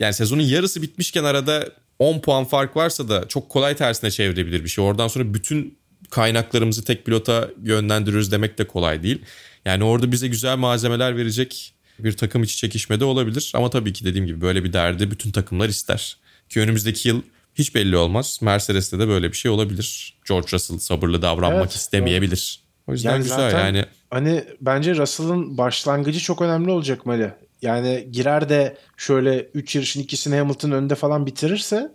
[0.00, 4.68] yani sezonun yarısı bitmişken arada 10 puan fark varsa da çok kolay tersine çevirebilir bir
[4.68, 4.84] şey.
[4.84, 5.78] Oradan sonra bütün
[6.10, 9.22] kaynaklarımızı tek pilota yönlendiriyoruz demek de kolay değil.
[9.64, 13.52] Yani orada bize güzel malzemeler verecek bir takım içi çekişmede olabilir.
[13.54, 16.16] Ama tabii ki dediğim gibi böyle bir derdi bütün takımlar ister.
[16.52, 17.22] Ki önümüzdeki yıl
[17.54, 18.38] hiç belli olmaz.
[18.42, 20.14] Mercedes'te de böyle bir şey olabilir.
[20.28, 22.60] George Russell sabırlı davranmak evet, istemeyebilir.
[22.86, 23.84] O yüzden yani güzel zaten, yani.
[24.10, 27.32] Hani bence Russell'ın başlangıcı çok önemli olacak Mali.
[27.62, 31.92] Yani girer de şöyle 3 yarışın ikisini Hamilton önünde falan bitirirse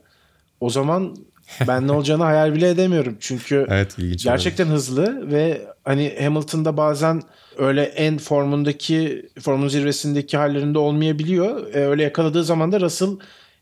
[0.60, 1.17] o zaman
[1.67, 3.17] ben ne olacağını hayal bile edemiyorum.
[3.20, 4.78] Çünkü evet, gerçekten olabilir.
[4.78, 7.22] hızlı ve hani Hamilton'da bazen
[7.58, 11.74] öyle en formundaki formun zirvesindeki hallerinde olmayabiliyor.
[11.74, 13.10] E, öyle yakaladığı zaman da Russell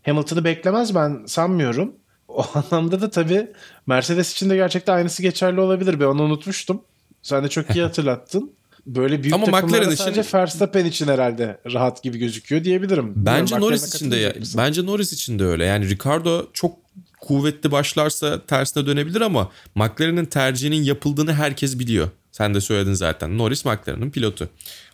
[0.06, 1.92] Hamilton'ı beklemez ben sanmıyorum.
[2.28, 3.48] O anlamda da tabii
[3.88, 6.00] Mercedes için de gerçekten aynısı geçerli olabilir.
[6.00, 6.82] Ben onu unutmuştum.
[7.22, 8.52] Sen de çok iyi hatırlattın.
[8.86, 13.14] Böyle büyük Ama takımlarda McLaren sadece için- Verstappen için herhalde rahat gibi gözüküyor diyebilirim.
[13.16, 15.66] Bence Bilmiyorum, Norris için de bence Norris için de öyle.
[15.66, 16.78] Yani Ricardo çok
[17.22, 22.08] kuvvetli başlarsa tersine dönebilir ama McLaren'in tercihinin yapıldığını herkes biliyor.
[22.32, 23.38] Sen de söyledin zaten.
[23.38, 24.50] Norris McLaren'ın pilotu.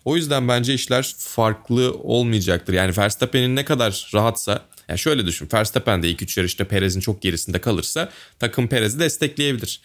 [0.06, 2.74] O yüzden bence işler farklı olmayacaktır.
[2.74, 5.50] Yani Verstappen'in ne kadar rahatsa yani şöyle düşün.
[5.54, 9.82] Verstappen de ilk üç yarışta Perez'in çok gerisinde kalırsa takım Perez'i destekleyebilir.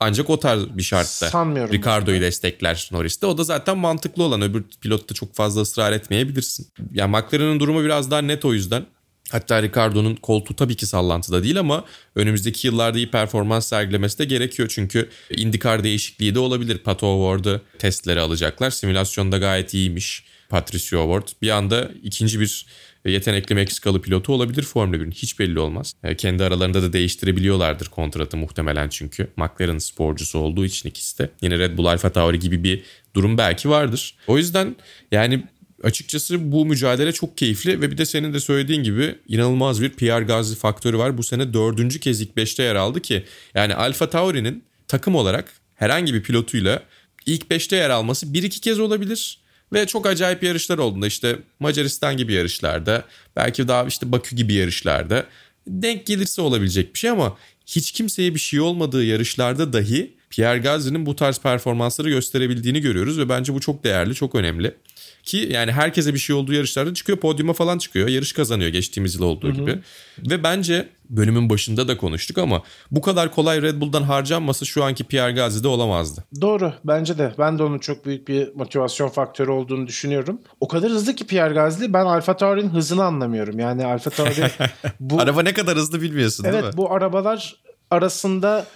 [0.00, 1.72] Ancak o tarz bir şartta Sanmıyorum.
[1.72, 3.26] Ricardo'yu destekler Norris'te.
[3.26, 4.42] O da zaten mantıklı olan.
[4.42, 6.66] Öbür pilotta çok fazla ısrar etmeyebilirsin.
[6.92, 8.86] Yani McLaren'ın durumu biraz daha net o yüzden.
[9.30, 14.68] Hatta Ricardo'nun koltuğu tabii ki sallantıda değil ama önümüzdeki yıllarda iyi performans sergilemesi de gerekiyor.
[14.74, 16.78] Çünkü IndyCar değişikliği de olabilir.
[16.78, 18.70] Pato Ward'ı testleri alacaklar.
[18.70, 21.42] Simülasyonda gayet iyiymiş Patricio Ward.
[21.42, 22.66] Bir anda ikinci bir
[23.04, 25.10] yetenekli Meksikalı pilotu olabilir Formula 1'in.
[25.10, 25.94] Hiç belli olmaz.
[26.04, 29.26] E, Kendi aralarında da değiştirebiliyorlardır kontratı muhtemelen çünkü.
[29.36, 31.30] McLaren sporcusu olduğu için ikisi de.
[31.42, 32.82] Yine Red Bull Alfa Tauri gibi bir
[33.14, 34.14] durum belki vardır.
[34.26, 34.76] O yüzden
[35.12, 35.44] yani
[35.82, 40.24] açıkçası bu mücadele çok keyifli ve bir de senin de söylediğin gibi inanılmaz bir Pierre
[40.24, 41.18] Gasly faktörü var.
[41.18, 46.14] Bu sene dördüncü kez ilk beşte yer aldı ki yani Alfa Tauri'nin takım olarak herhangi
[46.14, 46.82] bir pilotuyla
[47.26, 49.38] ilk beşte yer alması bir iki kez olabilir.
[49.72, 53.04] Ve çok acayip yarışlar olduğunda işte Macaristan gibi yarışlarda
[53.36, 55.26] belki daha işte Bakü gibi yarışlarda
[55.66, 61.06] denk gelirse olabilecek bir şey ama hiç kimseye bir şey olmadığı yarışlarda dahi Pierre Gasly'nin
[61.06, 64.74] bu tarz performansları gösterebildiğini görüyoruz ve bence bu çok değerli, çok önemli.
[65.26, 69.22] Ki yani herkese bir şey olduğu yarışlarda çıkıyor, podyuma falan çıkıyor, yarış kazanıyor geçtiğimiz yıl
[69.22, 69.78] olduğu gibi.
[70.18, 75.04] Ve bence bölümün başında da konuştuk ama bu kadar kolay Red Bull'dan harcanması şu anki
[75.04, 76.24] Pierre Gasly'de olamazdı.
[76.40, 77.32] Doğru bence de.
[77.38, 80.40] Ben de onun çok büyük bir motivasyon faktörü olduğunu düşünüyorum.
[80.60, 83.58] O kadar hızlı ki Pierre Gasly ben Alfa Tauri'nin hızını anlamıyorum.
[83.58, 84.50] Yani Alfa Tauri
[85.00, 86.60] bu Araba ne kadar hızlı bilmiyorsun değil mi?
[86.64, 87.56] Evet bu arabalar
[87.90, 88.66] arasında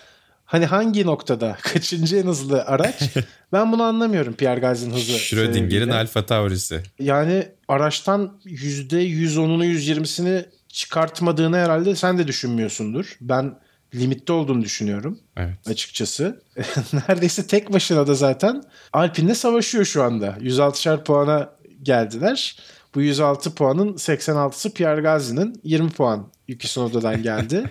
[0.51, 3.03] hani hangi noktada kaçıncı en hızlı araç
[3.53, 5.19] ben bunu anlamıyorum Pierre Gasly'nin hızı.
[5.19, 5.89] Schrödinger'in.
[5.89, 6.83] Alfa Tauri'si.
[6.99, 13.17] Yani araçtan %110'unu 120'sini çıkartmadığını herhalde sen de düşünmüyorsundur.
[13.21, 13.59] Ben
[13.95, 15.69] limitte olduğunu düşünüyorum Evet.
[15.69, 16.43] açıkçası.
[16.93, 20.27] Neredeyse tek başına da zaten Alpine'le savaşıyor şu anda.
[20.27, 21.51] 106'şer puana
[21.83, 22.57] geldiler.
[22.95, 27.65] Bu 106 puanın 86'sı Pierre Gasly'nin 20 puan Yuki Tsunoda'dan geldi.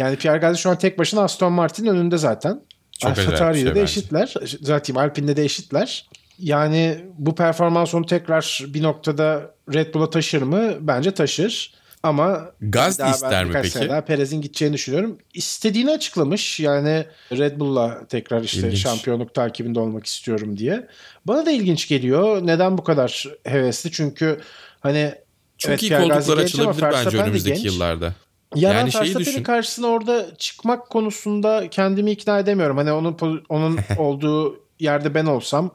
[0.00, 2.60] Yani Pierre Gasly şu an tek başına Aston Martin'in önünde zaten.
[2.98, 4.34] Çok Tauri'de şey de eşitler.
[4.60, 6.06] Zaten Alpine'de de eşitler.
[6.38, 10.74] Yani bu performans onu tekrar bir noktada Red Bull'a taşır mı?
[10.80, 11.74] Bence taşır.
[12.02, 13.88] Ama ben ister mi peki?
[13.88, 15.18] daha Perez'in gideceğini düşünüyorum.
[15.34, 16.60] İstediğini açıklamış.
[16.60, 18.82] Yani Red Bull'la tekrar işte İlginç.
[18.82, 20.86] şampiyonluk takibinde olmak istiyorum diye.
[21.26, 22.46] Bana da ilginç geliyor.
[22.46, 23.92] Neden bu kadar hevesli?
[23.92, 24.40] Çünkü
[24.80, 25.14] hani
[25.58, 27.72] Çok evet, iyi koltuklar açılabilir bence önümüzdeki genç.
[27.72, 28.14] yıllarda.
[28.54, 32.76] Ya Yani Verstappen'in karşısına orada çıkmak konusunda kendimi ikna edemiyorum.
[32.76, 33.16] Hani onun
[33.48, 35.70] onun olduğu yerde ben olsam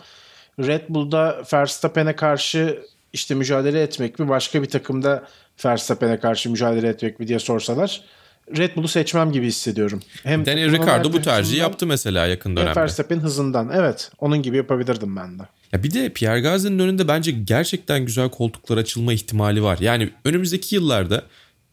[0.60, 2.80] Red Bull'da Verstappen'e karşı
[3.14, 5.28] işte mücadele etmek mi başka bir takımda
[5.66, 8.02] Verstappen'e karşı mücadele etmek mi diye sorsalar
[8.58, 10.02] Red Bull'u seçmem gibi hissediyorum.
[10.24, 12.80] Hem Daniel Ricciardo bu tercihi hızından yaptı mesela yakın dönemde.
[12.80, 13.72] Verstappen hızından.
[13.74, 15.44] Evet onun gibi yapabilirdim ben de.
[15.72, 19.78] Ya bir de Pierre Gasly'nin önünde bence gerçekten güzel koltuklar açılma ihtimali var.
[19.82, 21.24] Yani önümüzdeki yıllarda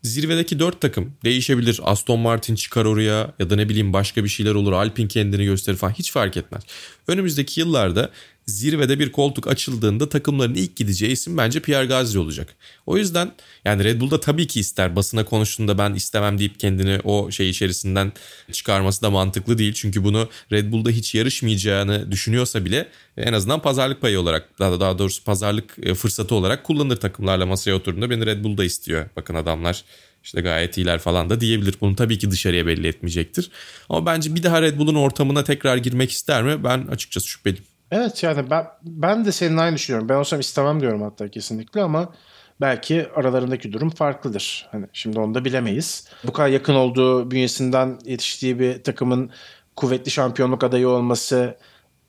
[0.02, 1.80] zirvedeki dört takım değişebilir.
[1.82, 4.72] Aston Martin çıkar oraya ya da ne bileyim başka bir şeyler olur.
[4.72, 6.62] Alpine kendini gösterir falan hiç fark etmez.
[7.08, 8.10] Önümüzdeki yıllarda
[8.46, 12.54] zirvede bir koltuk açıldığında takımların ilk gideceği isim bence Pierre Gasly olacak.
[12.86, 13.32] O yüzden
[13.64, 14.96] yani Red Bull'da tabii ki ister.
[14.96, 18.12] Basına konuştuğunda ben istemem deyip kendini o şey içerisinden
[18.52, 19.72] çıkarması da mantıklı değil.
[19.72, 24.98] Çünkü bunu Red Bull'da hiç yarışmayacağını düşünüyorsa bile en azından pazarlık payı olarak daha, daha
[24.98, 29.06] doğrusu pazarlık e, fırsatı olarak kullanır takımlarla masaya oturduğunda beni Red Bull'da istiyor.
[29.16, 29.84] Bakın adamlar
[30.24, 31.74] işte gayet iyiler falan da diyebilir.
[31.80, 33.50] Bunu tabii ki dışarıya belli etmeyecektir.
[33.88, 36.64] Ama bence bir daha Red Bull'un ortamına tekrar girmek ister mi?
[36.64, 37.71] Ben açıkçası şüpheliyim.
[37.92, 40.08] Evet yani ben, ben de senin aynı düşünüyorum.
[40.08, 42.12] Ben olsam istemem diyorum hatta kesinlikle ama
[42.60, 44.68] belki aralarındaki durum farklıdır.
[44.72, 46.08] Hani şimdi onu da bilemeyiz.
[46.24, 49.30] Bu kadar yakın olduğu bünyesinden yetiştiği bir takımın
[49.76, 51.56] kuvvetli şampiyonluk adayı olması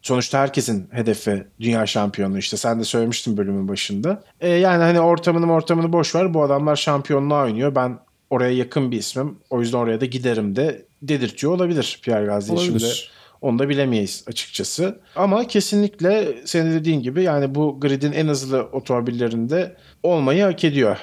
[0.01, 4.23] sonuçta herkesin hedefi dünya şampiyonu işte sen de söylemiştin bölümün başında.
[4.41, 8.97] E, yani hani ortamını ortamını boş ver bu adamlar şampiyonluğa oynuyor ben oraya yakın bir
[8.97, 12.79] ismim o yüzden oraya da giderim de dedirtiyor olabilir Pierre Gasly Olabilir.
[12.79, 13.22] şimdi.
[13.43, 14.99] Onu da bilemeyiz açıkçası.
[15.15, 20.97] Ama kesinlikle senin dediğin gibi yani bu gridin en hızlı otomobillerinde olmayı hak ediyor.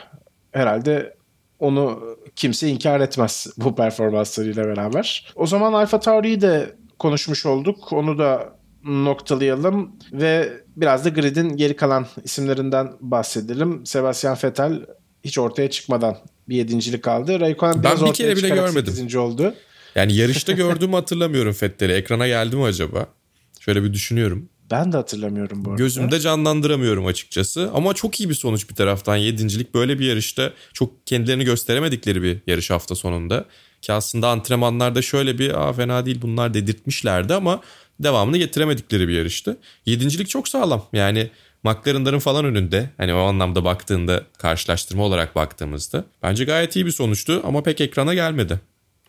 [0.53, 1.17] Herhalde
[1.59, 2.03] onu
[2.37, 5.33] kimse inkar etmez bu performanslarıyla beraber.
[5.37, 7.93] O zaman Alfa Tauri'yi de konuşmuş olduk.
[7.93, 13.87] Onu da noktalayalım ve biraz da gridin geri kalan isimlerinden bahsedelim.
[13.87, 14.87] Sebastian Vettel
[15.25, 16.17] hiç ortaya çıkmadan
[16.49, 17.41] bir yedincilik aldı.
[17.41, 19.21] Raikkonen biraz ben bir ortaya kere bile görmedim.
[19.21, 19.55] oldu.
[19.95, 21.93] Yani yarışta gördüğümü hatırlamıyorum Fettel'i.
[21.93, 23.07] Ekrana geldi mi acaba?
[23.61, 24.49] Şöyle bir düşünüyorum.
[24.71, 25.83] Ben de hatırlamıyorum bu arada.
[25.83, 27.71] Gözümde canlandıramıyorum açıkçası.
[27.75, 29.17] Ama çok iyi bir sonuç bir taraftan.
[29.17, 33.45] Yedincilik böyle bir yarışta çok kendilerini gösteremedikleri bir yarış hafta sonunda.
[33.83, 37.61] Ki aslında antrenmanlarda şöyle bir Aa, fena değil bunlar dedirtmişlerdi ama
[38.01, 39.57] devamını getiremedikleri bir yarıştı.
[39.87, 40.87] Yedincilik çok sağlam.
[40.93, 41.31] Yani
[41.63, 42.91] McLaren'ların falan önünde.
[42.97, 46.05] Hani o anlamda baktığında karşılaştırma olarak baktığımızda.
[46.23, 48.61] Bence gayet iyi bir sonuçtu ama pek ekrana gelmedi.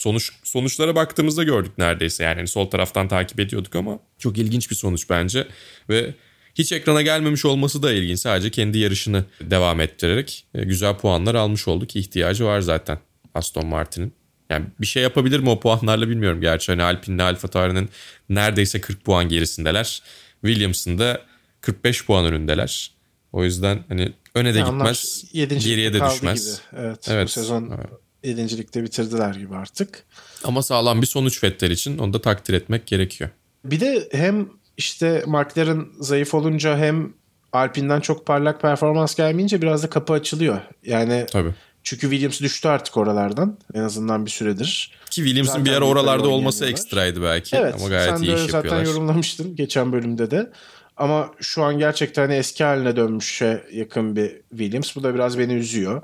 [0.01, 2.23] Sonuç sonuçlara baktığımızda gördük neredeyse.
[2.23, 5.47] Yani hani sol taraftan takip ediyorduk ama çok ilginç bir sonuç bence
[5.89, 6.13] ve
[6.55, 8.19] hiç ekrana gelmemiş olması da ilginç.
[8.19, 12.99] Sadece kendi yarışını devam ettirerek e, güzel puanlar almış oldu ki ihtiyacı var zaten
[13.33, 14.13] Aston Martin'in.
[14.49, 16.41] Yani bir şey yapabilir mi o puanlarla bilmiyorum.
[16.41, 17.89] Gerçi hani Alpine'le Alfa Tauri'nin
[18.29, 20.01] neredeyse 40 puan gerisindeler.
[20.45, 21.21] Williams'ın da
[21.61, 22.91] 45 puan önündeler.
[23.31, 26.45] O yüzden hani öne de Yani gitmez, geriye de düşmez.
[26.45, 26.81] Gibi.
[26.81, 28.00] Evet, Evet, Bu sezon evet.
[28.23, 30.03] Yedincilikte bitirdiler gibi artık.
[30.43, 33.29] Ama sağlam bir sonuç Vettel için onu da takdir etmek gerekiyor.
[33.65, 37.13] Bir de hem işte McLaren zayıf olunca hem
[37.53, 40.61] Alpine'den çok parlak performans gelmeyince biraz da kapı açılıyor.
[40.85, 41.53] Yani Tabii.
[41.83, 44.91] çünkü Williams düştü artık oralardan en azından bir süredir.
[45.09, 48.41] Ki Williams'ın bir ara oralarda olması ekstraydı belki Evet ama gayet sen iyi de iş
[48.41, 48.85] zaten yapıyorlar.
[48.85, 50.51] yorumlamıştın geçen bölümde de.
[50.97, 54.95] Ama şu an gerçekten hani eski haline dönmüşe yakın bir Williams.
[54.95, 56.01] Bu da biraz beni üzüyor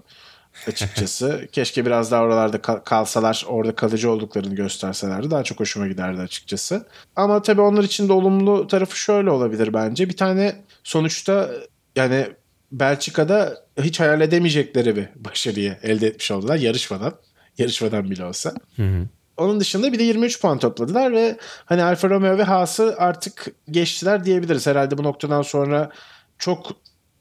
[0.68, 1.48] açıkçası.
[1.52, 5.32] Keşke biraz daha oralarda kal- kalsalar, orada kalıcı olduklarını gösterselerdi.
[5.32, 6.88] Daha çok hoşuma giderdi açıkçası.
[7.16, 10.10] Ama tabii onlar için de olumlu tarafı şöyle olabilir bence.
[10.10, 11.50] Bir tane sonuçta
[11.96, 12.28] yani
[12.72, 17.14] Belçika'da hiç hayal edemeyecekleri bir başarıyı elde etmiş oldular yarışmadan.
[17.58, 18.54] Yarışmadan bile olsa.
[18.76, 19.08] Hı hı.
[19.38, 24.26] Onun dışında bir de 23 puan topladılar ve hani Alfa Romeo ve Haas'ı artık geçtiler
[24.26, 24.68] diyebiliriz.
[24.68, 25.90] Herhalde bu noktadan sonra
[26.38, 26.72] çok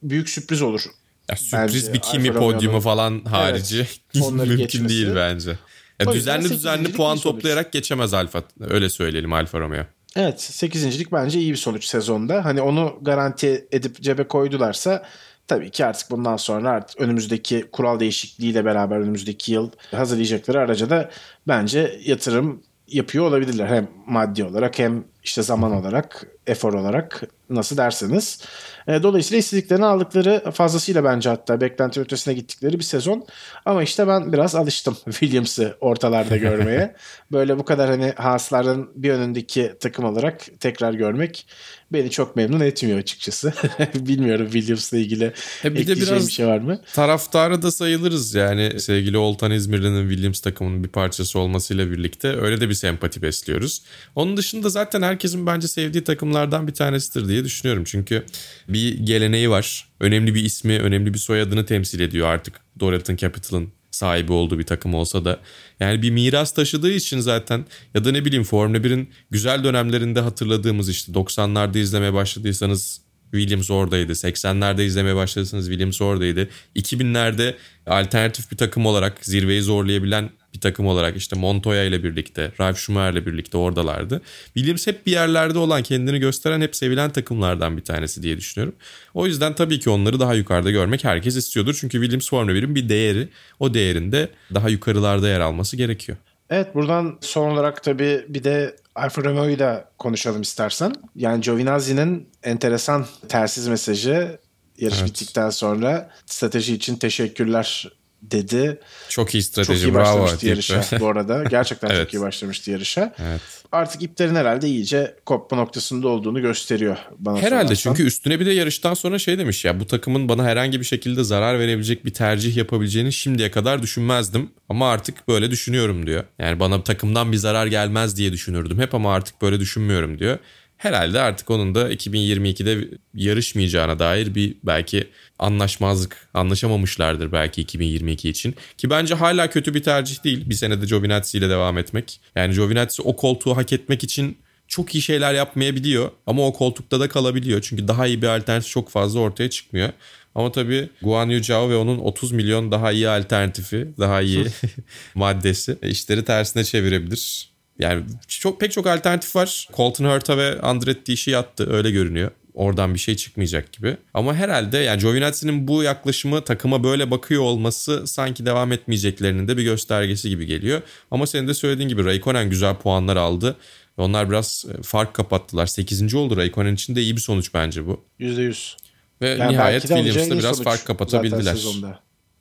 [0.02, 0.84] büyük sürpriz olur.
[1.30, 3.86] Ya sürpriz Bence bir kimi Alfa podyumu falan harici
[4.22, 4.88] onları mümkün geçmesi.
[4.88, 5.58] değil bence.
[6.00, 8.42] Ya düzenli düzenli puan toplayarak geçemez Alfa.
[8.60, 9.84] Öyle söyleyelim Alfa Romeo.
[10.16, 12.44] Evet 8.lik bence iyi bir sonuç sezonda.
[12.44, 15.06] Hani onu garanti edip cebe koydularsa
[15.48, 21.10] tabii ki artık bundan sonra artık önümüzdeki kural değişikliğiyle beraber önümüzdeki yıl hazırlayacakları araca da
[21.48, 23.66] bence yatırım yapıyor olabilirler.
[23.66, 28.40] Hem maddi olarak hem işte zaman olarak, efor olarak nasıl derseniz.
[28.88, 33.26] E, Dolayısıyla istediklerini aldıkları fazlasıyla bence hatta beklenti ötesine gittikleri bir sezon.
[33.64, 36.94] Ama işte ben biraz alıştım Williams'ı ortalarda görmeye.
[37.32, 41.46] Böyle bu kadar hani Haas'ların bir önündeki takım olarak tekrar görmek
[41.92, 43.52] beni çok memnun etmiyor açıkçası.
[43.94, 45.32] Bilmiyorum Williams'la ilgili
[45.64, 46.80] E bir de biraz bir şey var mı?
[46.94, 52.68] taraftarı da sayılırız yani sevgili Oltan İzmirli'nin Williams takımının bir parçası olmasıyla birlikte öyle de
[52.68, 53.82] bir sempati besliyoruz.
[54.14, 57.84] Onun dışında zaten herkesin bence sevdiği takımlardan bir tanesidir diye düşünüyorum.
[57.86, 58.24] Çünkü
[58.68, 59.88] bir geleneği var.
[60.00, 64.94] Önemli bir ismi, önemli bir soyadını temsil ediyor artık Dorilton Capital'ın sahibi olduğu bir takım
[64.94, 65.40] olsa da.
[65.80, 70.88] Yani bir miras taşıdığı için zaten ya da ne bileyim Formula 1'in güzel dönemlerinde hatırladığımız
[70.88, 73.00] işte 90'larda izlemeye başladıysanız
[73.30, 74.12] Williams oradaydı.
[74.12, 76.48] 80'lerde izlemeye başladıysanız Williams oradaydı.
[76.76, 77.54] 2000'lerde
[77.86, 83.12] alternatif bir takım olarak zirveyi zorlayabilen bir takım olarak işte Montoya ile birlikte, Ralf Schumacher
[83.12, 84.22] ile birlikte oradalardı.
[84.54, 88.74] Williams hep bir yerlerde olan, kendini gösteren, hep sevilen takımlardan bir tanesi diye düşünüyorum.
[89.14, 91.76] O yüzden tabii ki onları daha yukarıda görmek herkes istiyordur.
[91.80, 93.28] Çünkü Williams Formula 1'in bir değeri.
[93.60, 96.18] O değerin de daha yukarılarda yer alması gerekiyor.
[96.50, 100.92] Evet buradan son olarak tabii bir de Alfa Romeo'yu da konuşalım istersen.
[101.16, 104.38] Yani Giovinazzi'nin enteresan tersiz mesajı
[104.78, 105.08] yarış Evet.
[105.08, 107.88] bittikten sonra strateji için teşekkürler
[108.22, 108.78] dedi.
[109.08, 110.02] Çok iyi Çok strateji iyi bravo.
[110.04, 111.44] başlamıştı deyip yarışa bu arada.
[111.50, 112.00] Gerçekten Evet.
[112.10, 113.14] çok iyi başlamıştı yarışa.
[113.18, 113.40] evet.
[113.72, 117.90] Artık iplerin herhalde iyice kopma noktasında olduğunu gösteriyor bana Herhalde sorarsan.
[117.90, 121.24] çünkü üstüne bir de yarıştan sonra şey demiş ya bu takımın bana herhangi bir şekilde
[121.24, 124.50] zarar verebilecek bir tercih yapabileceğini şimdiye kadar düşünmezdim.
[124.68, 126.24] Ama artık böyle düşünüyorum diyor.
[126.38, 130.38] Yani bana takımdan bir zarar gelmez diye düşünürdüm hep ama artık böyle düşünmüyorum diyor.
[130.76, 135.08] Herhalde artık onun da 2022'de yarışmayacağına dair bir belki
[135.38, 138.54] anlaşmazlık, anlaşamamışlardır belki 2022 için.
[138.78, 142.20] Ki bence hala kötü bir tercih değil bir senede Giovinazzi ile devam etmek.
[142.34, 147.08] Yani Giovinazzi o koltuğu hak etmek için çok iyi şeyler yapmayabiliyor ama o koltukta da
[147.08, 147.60] kalabiliyor.
[147.60, 149.88] Çünkü daha iyi bir alternatif çok fazla ortaya çıkmıyor.
[150.34, 154.46] Ama tabii Guan Yu Zhao ve onun 30 milyon daha iyi alternatifi, daha iyi
[155.14, 157.55] maddesi işleri tersine çevirebilir.
[157.78, 159.68] Yani çok pek çok alternatif var.
[159.74, 162.30] Colton Herta ve Andretti işi yattı öyle görünüyor.
[162.54, 163.96] Oradan bir şey çıkmayacak gibi.
[164.14, 169.62] Ama herhalde yani Giovinazzi'nin bu yaklaşımı takıma böyle bakıyor olması sanki devam etmeyeceklerinin de bir
[169.62, 170.82] göstergesi gibi geliyor.
[171.10, 173.56] Ama senin de söylediğin gibi Raikkonen güzel puanlar aldı.
[173.96, 175.66] Onlar biraz e, fark kapattılar.
[175.66, 176.14] 8.
[176.14, 178.04] oldu Raikkonen için de iyi bir sonuç bence bu.
[178.20, 178.76] %100.
[179.22, 181.56] Ve Yani nihayet iyi biraz fark kapatabildiler.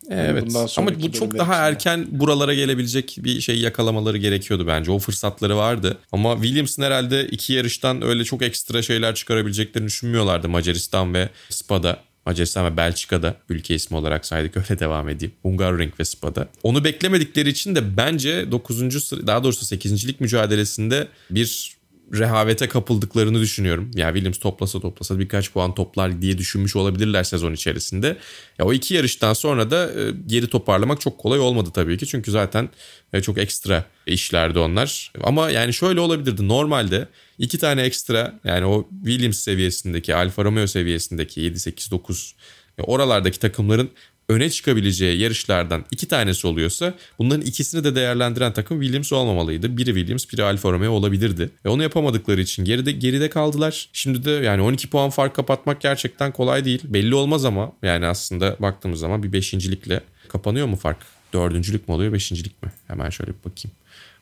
[0.10, 0.24] Sezonda.
[0.32, 1.68] Evet ama bu çok daha içinde.
[1.68, 4.92] erken buralara gelebilecek bir şey yakalamaları gerekiyordu bence.
[4.92, 5.98] O fırsatları vardı.
[6.12, 12.00] Ama Williams'ın herhalde iki yarıştan öyle çok ekstra şeyler çıkarabileceklerini düşünmüyorlardı Macaristan ve Spa'da.
[12.26, 15.34] Macaristan ve Belçika'da ülke ismi olarak saydık öyle devam edeyim.
[15.42, 16.48] Hungaroring ve Spa'da.
[16.64, 19.04] Onu beklemedikleri için de bence 9.
[19.04, 20.08] sıra daha doğrusu 8.
[20.08, 21.75] lig mücadelesinde bir
[22.14, 23.92] rehavete kapıldıklarını düşünüyorum.
[23.96, 28.18] Yani Williams toplasa toplasa birkaç puan toplar diye düşünmüş olabilirler sezon içerisinde.
[28.60, 32.08] Ya o iki yarıştan sonra da e, geri toparlamak çok kolay olmadı tabii ki.
[32.08, 32.70] Çünkü zaten
[33.14, 35.12] e, çok ekstra işlerdi onlar.
[35.24, 36.48] Ama yani şöyle olabilirdi.
[36.48, 42.36] Normalde iki tane ekstra yani o Williams seviyesindeki, Alfa Romeo seviyesindeki 7, 8, 9
[42.84, 43.90] oralardaki takımların
[44.30, 49.78] öne çıkabileceği yarışlardan iki tanesi oluyorsa bunların ikisini de değerlendiren takım Williams olmamalıydı.
[49.78, 51.50] Biri Williams, biri Alfa Romeo olabilirdi.
[51.66, 53.90] E onu yapamadıkları için geride geride kaldılar.
[53.94, 56.82] Şimdi de yani 12 puan fark kapatmak gerçekten kolay değil.
[56.84, 60.98] Belli olmaz ama yani aslında baktığımız zaman bir beşincilikle kapanıyor mu fark?
[61.34, 62.72] Dördüncülük mü oluyor, beşincilik mi?
[62.88, 63.76] Hemen şöyle bir bakayım.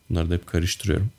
[0.10, 1.10] Bunları da hep karıştırıyorum.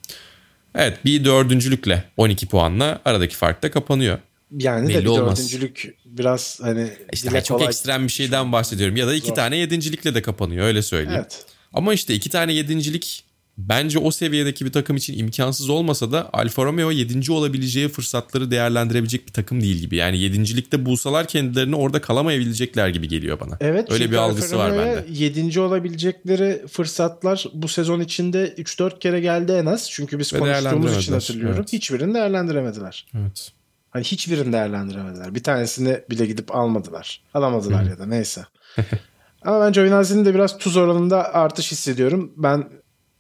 [0.75, 4.19] Evet bir dördüncülükle 12 puanla aradaki fark da kapanıyor.
[4.59, 5.39] Yani Belli de bir olmaz.
[5.39, 8.97] dördüncülük biraz hani işte çok kolay ekstrem bir şeyden bahsediyorum.
[8.97, 9.35] Ya da iki Zor.
[9.35, 11.21] tane yedincilikle de kapanıyor öyle söyleyeyim.
[11.21, 11.45] Evet.
[11.73, 13.25] Ama işte iki tane yedincilik
[13.59, 19.27] bence o seviyedeki bir takım için imkansız olmasa da Alfa Romeo yedinci olabileceği fırsatları değerlendirebilecek
[19.27, 19.97] bir takım değil gibi.
[19.97, 23.57] Yani yedincilikte bulsalar kendilerini orada kalamayabilecekler gibi geliyor bana.
[23.61, 23.91] Evet.
[23.93, 25.05] Öyle bir algısı var bende.
[25.11, 29.91] Yedinci olabilecekleri fırsatlar bu sezon içinde 3-4 kere geldi en az.
[29.91, 31.57] Çünkü biz Ve konuştuğumuz için hatırlıyorum.
[31.59, 31.73] Evet.
[31.73, 33.07] Hiçbirini değerlendiremediler.
[33.19, 33.53] Evet.
[33.95, 35.35] Hani hiçbirini değerlendiremediler.
[35.35, 37.23] Bir tanesini bile gidip almadılar.
[37.35, 38.45] Alamadılar ya da neyse.
[39.43, 42.33] Ama ben Giovinazzi'nin de biraz tuz oranında artış hissediyorum.
[42.37, 42.65] Ben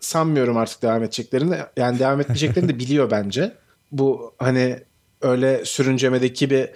[0.00, 1.56] sanmıyorum artık devam edeceklerini.
[1.76, 3.54] Yani devam etmeyeceklerini de biliyor bence.
[3.92, 4.78] Bu hani
[5.20, 6.68] öyle sürüncemedeki bir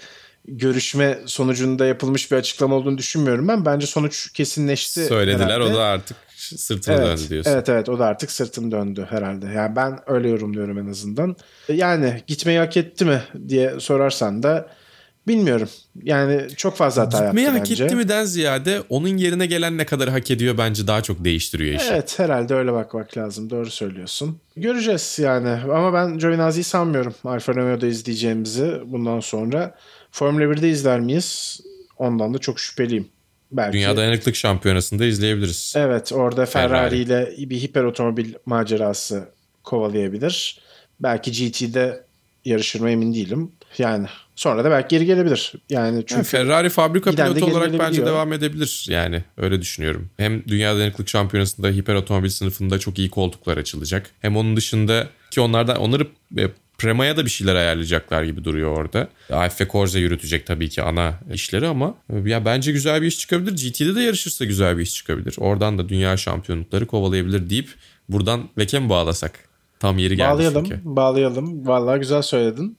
[0.44, 3.64] görüşme sonucunda yapılmış bir açıklama olduğunu düşünmüyorum ben.
[3.64, 5.07] Bence sonuç kesinleşti.
[5.07, 5.74] Söylediler herhalde.
[5.74, 6.16] o da artık
[6.57, 7.51] sırtını evet, döndü diyorsun.
[7.51, 9.46] Evet evet o da artık sırtını döndü herhalde.
[9.46, 11.36] Yani ben öyle yorumluyorum en azından.
[11.68, 14.68] Yani gitmeyi hak etti mi diye sorarsan da
[15.28, 15.68] bilmiyorum.
[16.03, 17.74] Yani çok fazla hata Gitmeyi yaptı bence.
[17.74, 21.24] Hak etti mi den ziyade onun yerine gelen ne kadar hak ediyor bence daha çok
[21.24, 21.88] değiştiriyor işi.
[21.90, 23.51] Evet herhalde öyle bakmak lazım.
[23.51, 24.40] Doğru söylüyorsun.
[24.57, 25.49] Göreceğiz yani.
[25.49, 29.74] Ama ben Giovinazzi'yi sanmıyorum Alfa Romeo'da izleyeceğimizi bundan sonra.
[30.11, 31.61] Formula 1'de izler miyiz?
[31.96, 33.09] Ondan da çok şüpheliyim.
[33.53, 33.72] Belki.
[33.72, 35.74] Dünya Dayanıklık Şampiyonası'nda izleyebiliriz.
[35.76, 39.28] Evet orada Ferrari, Ferrari ile bir hiper otomobil macerası
[39.64, 40.61] kovalayabilir.
[41.01, 42.05] Belki GT'de
[42.44, 43.53] yarışır mı emin değilim.
[43.78, 45.53] Yani sonra da belki geri gelebilir.
[45.70, 48.86] Yani çünkü yani Ferrari fabrika pilotu olarak bence devam edebilir.
[48.88, 50.11] Yani öyle düşünüyorum.
[50.16, 54.11] Hem Dünya Dayanıklık Şampiyonası'nda hiper otomobil sınıfında çok iyi koltuklar açılacak.
[54.20, 56.07] Hem onun dışında ki onlardan onları
[56.38, 56.49] e,
[56.79, 59.09] Prema'ya da bir şeyler ayarlayacaklar gibi duruyor orada.
[59.33, 63.53] AF Corsa yürütecek tabii ki ana işleri ama e, ya bence güzel bir iş çıkabilir.
[63.53, 65.35] GT'de de yarışırsa güzel bir iş çıkabilir.
[65.39, 67.68] Oradan da dünya şampiyonlukları kovalayabilir deyip
[68.09, 69.49] buradan Veke mi bağlasak?
[69.81, 70.81] Tam yeri geldi bağlayalım, çünkü.
[70.85, 71.66] Bağlayalım.
[71.66, 72.76] Vallahi güzel söyledin.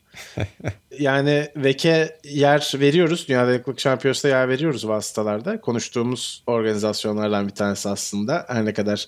[1.00, 3.26] yani Veke yer veriyoruz.
[3.28, 5.62] Dünya Dayanıklık Şampiyonası'nda yer veriyoruz vasıtalarda.
[5.62, 8.46] Konuştuğumuz organizasyonlardan bir tanesi aslında.
[8.48, 9.08] Her ne kadar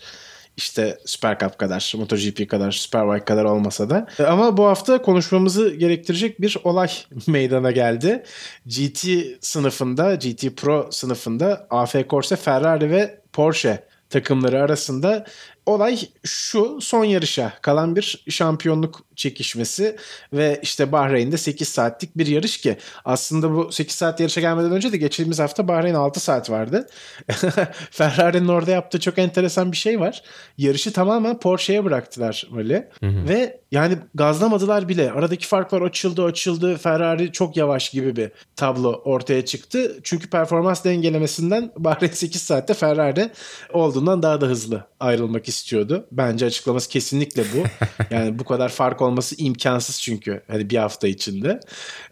[0.57, 4.07] işte Super Cup kadar, MotoGP kadar, Superbike kadar olmasa da.
[4.27, 6.89] Ama bu hafta konuşmamızı gerektirecek bir olay
[7.27, 8.23] meydana geldi.
[8.65, 9.07] GT
[9.41, 15.25] sınıfında, GT Pro sınıfında AF Corse, Ferrari ve Porsche takımları arasında
[15.65, 19.95] olay şu son yarışa kalan bir şampiyonluk çekişmesi
[20.33, 24.91] ve işte Bahreyn'de 8 saatlik bir yarış ki aslında bu 8 saat yarışa gelmeden önce
[24.91, 26.87] de geçtiğimiz hafta Bahreyn 6 saat vardı.
[27.91, 30.23] Ferrari'nin orada yaptığı çok enteresan bir şey var.
[30.57, 35.11] Yarışı tamamen Porsche'ye bıraktılar böyle ve yani gazlamadılar bile.
[35.11, 36.77] Aradaki farklar açıldı açıldı.
[36.77, 39.99] Ferrari çok yavaş gibi bir tablo ortaya çıktı.
[40.03, 43.31] Çünkü performans dengelemesinden Bahreyn 8 saatte Ferrari
[43.73, 46.07] olduğundan daha da hızlı ayrılmak istiyordu.
[46.11, 47.63] Bence açıklaması kesinlikle bu.
[48.11, 51.59] Yani bu kadar fark olması imkansız çünkü hani bir hafta içinde.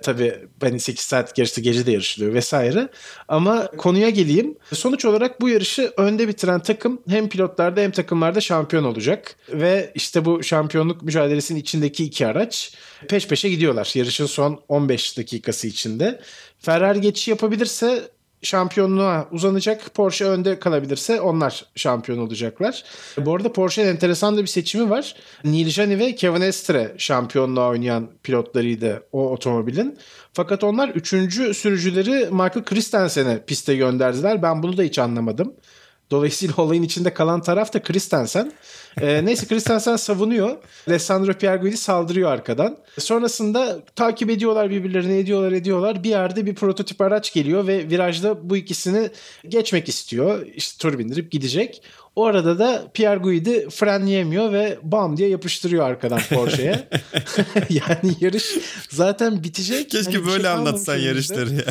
[0.04, 2.90] Tabii hani 8 saat yarışta gece de yarışılıyor vesaire.
[3.28, 4.58] Ama konuya geleyim.
[4.74, 9.36] Sonuç olarak bu yarışı önde bitiren takım hem pilotlarda hem takımlarda şampiyon olacak.
[9.54, 12.74] Ve işte bu şampiyonluk mücadelesinin içindeki iki araç
[13.10, 13.92] peş peşe gidiyorlar.
[13.96, 16.22] Yarışın son 15 dakikası içinde.
[16.60, 18.10] Ferrari geçiş yapabilirse
[18.42, 19.94] şampiyonluğa uzanacak.
[19.94, 22.84] Porsche önde kalabilirse onlar şampiyon olacaklar.
[23.18, 25.16] Bu arada Porsche'nin enteresan da bir seçimi var.
[25.44, 29.98] Neil Jani ve Kevin Estre şampiyonluğa oynayan pilotlarıydı o otomobilin.
[30.34, 34.42] Fakat onlar üçüncü sürücüleri Michael Christensen'e piste gönderdiler.
[34.42, 35.54] Ben bunu da hiç anlamadım.
[36.12, 38.52] Dolayısıyla olayın içinde kalan taraf da Christensen.
[39.02, 40.58] Ee, neyse Christensen savunuyor.
[40.88, 42.78] Alessandro Pierguidi saldırıyor arkadan.
[43.00, 46.04] Sonrasında takip ediyorlar birbirlerini ediyorlar ediyorlar.
[46.04, 49.10] Bir yerde bir prototip araç geliyor ve virajda bu ikisini
[49.48, 50.46] geçmek istiyor.
[50.56, 51.82] İşte tur bindirip gidecek.
[52.16, 56.90] O arada da Pierre Guidi frenleyemiyor ve bam diye yapıştırıyor arkadan Porsche'ye.
[57.70, 58.58] yani yarış
[58.90, 59.90] zaten bitecek.
[59.90, 61.66] Keşke hani böyle şey anlatsan yarışları ya.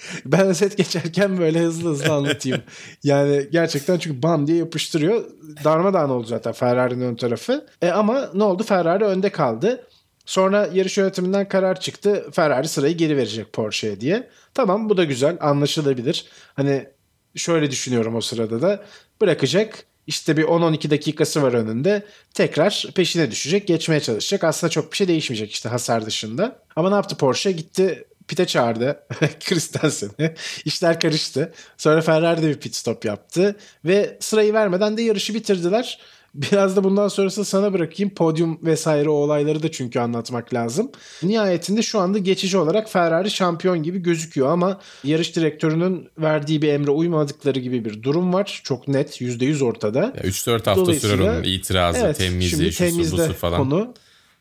[0.24, 2.62] ben set geçerken böyle hızlı hızlı anlatayım.
[3.04, 5.24] yani gerçekten çünkü bam diye yapıştırıyor.
[5.64, 7.66] Darmadağın oldu zaten Ferrari'nin ön tarafı.
[7.82, 8.62] E ama ne oldu?
[8.62, 9.86] Ferrari önde kaldı.
[10.26, 12.26] Sonra yarış yönetiminden karar çıktı.
[12.32, 14.28] Ferrari sırayı geri verecek Porsche'ye diye.
[14.54, 16.26] Tamam bu da güzel anlaşılabilir.
[16.54, 16.86] Hani
[17.34, 18.84] şöyle düşünüyorum o sırada da
[19.20, 19.86] bırakacak.
[20.06, 22.04] İşte bir 10-12 dakikası var önünde.
[22.34, 24.44] Tekrar peşine düşecek, geçmeye çalışacak.
[24.44, 26.62] Aslında çok bir şey değişmeyecek işte hasar dışında.
[26.76, 27.52] Ama ne yaptı Porsche?
[27.52, 29.00] Gitti pite çağırdı
[29.44, 30.34] Christensen'i.
[30.64, 31.52] İşler karıştı.
[31.76, 33.56] Sonra Ferrari de bir pit stop yaptı.
[33.84, 35.98] Ve sırayı vermeden de yarışı bitirdiler.
[36.34, 38.14] Biraz da bundan sonrası sana bırakayım.
[38.14, 40.90] Podyum vesaire o olayları da çünkü anlatmak lazım.
[41.22, 46.90] Nihayetinde şu anda geçici olarak Ferrari şampiyon gibi gözüküyor ama yarış direktörünün verdiği bir emre
[46.90, 48.60] uymadıkları gibi bir durum var.
[48.64, 50.12] Çok net %100 ortada.
[50.22, 53.56] 3-4 hafta sürer onun itirazı, evet, temizliği, şusu busu falan.
[53.56, 53.94] konu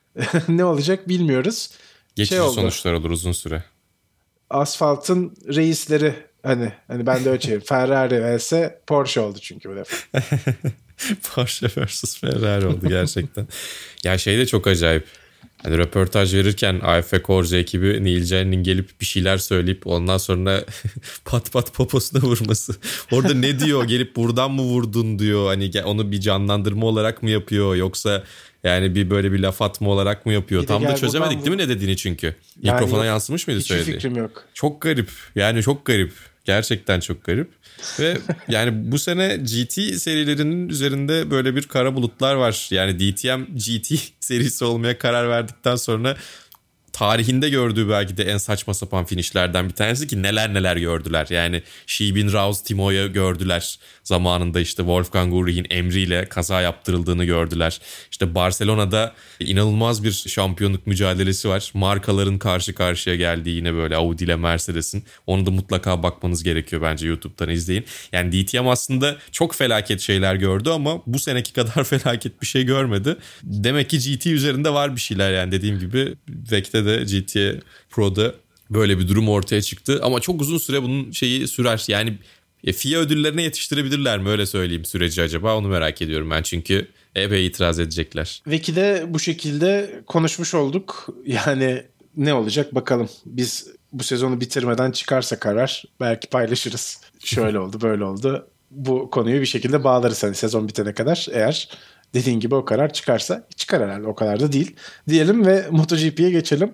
[0.48, 1.70] ne olacak bilmiyoruz.
[2.16, 3.64] Geçici şey sonuçlar olur uzun süre.
[4.50, 7.64] Asfaltın reisleri hani hani ben de öyle çevireyim.
[7.66, 8.54] Ferrari vs
[8.88, 9.96] Porsche oldu çünkü bu defa.
[11.36, 13.48] Porsche vs Ferrari oldu gerçekten.
[14.04, 15.06] ya şey de çok acayip.
[15.64, 20.66] Hani röportaj verirken AF Corse ekibi Neil Jenning'in gelip bir şeyler söyleyip ondan sonra
[21.26, 22.76] pat pat poposuna vurması.
[23.12, 23.84] Orada ne diyor?
[23.84, 25.48] Gelip buradan mı vurdun diyor.
[25.48, 28.24] Hani onu bir canlandırma olarak mı yapıyor yoksa
[28.64, 30.62] yani bir böyle bir laf atma olarak mı yapıyor?
[30.62, 32.36] Bir Tam da çözemedik değil mi ne dediğini çünkü.
[32.62, 33.96] Yani Mikrofona yansımış mıydı söylediği?
[33.96, 34.44] Hiç fikrim yok.
[34.54, 35.10] Çok garip.
[35.36, 36.12] Yani çok garip.
[36.46, 37.50] Gerçekten çok garip.
[38.00, 42.68] Ve yani bu sene GT serilerinin üzerinde böyle bir kara bulutlar var.
[42.72, 46.18] Yani DTM GT serisi olmaya karar verdikten sonra
[47.00, 51.28] tarihinde gördüğü belki de en saçma sapan finişlerden bir tanesi ki neler neler gördüler.
[51.30, 53.80] Yani Shibin Rouse Timo'ya gördüler.
[54.04, 57.82] Zamanında işte Wolfgang Ulrich'in emriyle kaza yaptırıldığını gördüler.
[58.12, 61.72] İşte Barcelona'da inanılmaz bir şampiyonluk mücadelesi var.
[61.74, 65.04] Markaların karşı karşıya geldiği yine böyle Audi ile Mercedes'in.
[65.28, 67.86] Onu da mutlaka bakmanız gerekiyor bence YouTube'dan izleyin.
[68.12, 73.18] Yani DTM aslında çok felaket şeyler gördü ama bu seneki kadar felaket bir şey görmedi.
[73.44, 76.16] Demek ki GT üzerinde var bir şeyler yani dediğim gibi
[76.52, 77.60] Vec'te de GTA
[77.90, 78.36] Pro'da
[78.70, 80.00] böyle bir durum ortaya çıktı.
[80.04, 81.86] Ama çok uzun süre bunun şeyi sürer.
[81.88, 82.18] Yani
[82.76, 87.80] FIA ödüllerine yetiştirebilirler mi öyle söyleyeyim süreci acaba onu merak ediyorum ben çünkü epey itiraz
[87.80, 88.42] edecekler.
[88.48, 91.10] Veki de bu şekilde konuşmuş olduk.
[91.26, 91.84] Yani
[92.18, 93.10] ne olacak bakalım.
[93.26, 97.02] Biz bu sezonu bitirmeden çıkarsa karar belki paylaşırız.
[97.24, 98.48] Şöyle oldu böyle oldu.
[98.72, 101.70] Bu konuyu bir şekilde bağlarız hani sezon bitene kadar eğer
[102.14, 104.76] dediğin gibi o karar çıkarsa çıkar herhalde o kadar da değil.
[105.10, 106.74] Diyelim ve MotoGP'ye geçelim.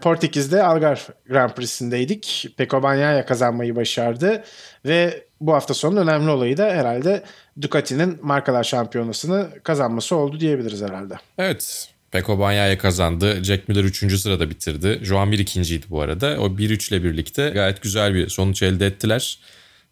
[0.00, 2.48] Portekiz'de Algarve Grand Prix'sindeydik.
[2.56, 4.44] Peko Bagnaia kazanmayı başardı
[4.84, 7.22] ve bu hafta sonu önemli olayı da herhalde
[7.60, 11.14] Ducati'nin markalar şampiyonasını kazanması oldu diyebiliriz herhalde.
[11.38, 11.88] Evet.
[12.10, 13.44] Peko Bagnaia kazandı.
[13.44, 14.20] Jack Miller 3.
[14.20, 15.00] sırada bitirdi.
[15.02, 16.36] Joan Mir ikinciydi bu arada.
[16.40, 19.38] O 1-3 ile birlikte gayet güzel bir sonuç elde ettiler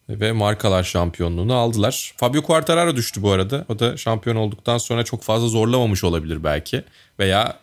[0.09, 2.13] ve markalar şampiyonluğunu aldılar.
[2.17, 3.65] Fabio Quartararo düştü bu arada.
[3.69, 6.85] O da şampiyon olduktan sonra çok fazla zorlamamış olabilir belki.
[7.19, 7.59] Veya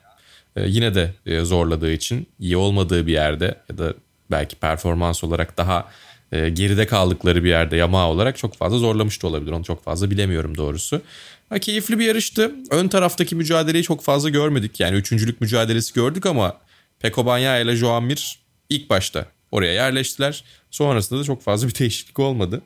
[0.56, 3.94] e, yine de e, zorladığı için iyi olmadığı bir yerde ya da
[4.32, 5.88] belki performans olarak daha
[6.32, 9.52] e, geride kaldıkları bir yerde Yamaha olarak çok fazla zorlamış da olabilir.
[9.52, 11.02] Onu çok fazla bilemiyorum doğrusu.
[11.50, 12.52] Ha, keyifli bir yarıştı.
[12.72, 14.80] Ön taraftaki mücadeleyi çok fazla görmedik.
[14.80, 16.58] Yani üçüncülük mücadelesi gördük ama
[17.00, 18.39] Peko Bagnaia ile Joan Mir
[18.70, 20.43] ilk başta oraya yerleştiler.
[20.72, 22.62] Sonrasında da çok fazla bir değişiklik olmadı.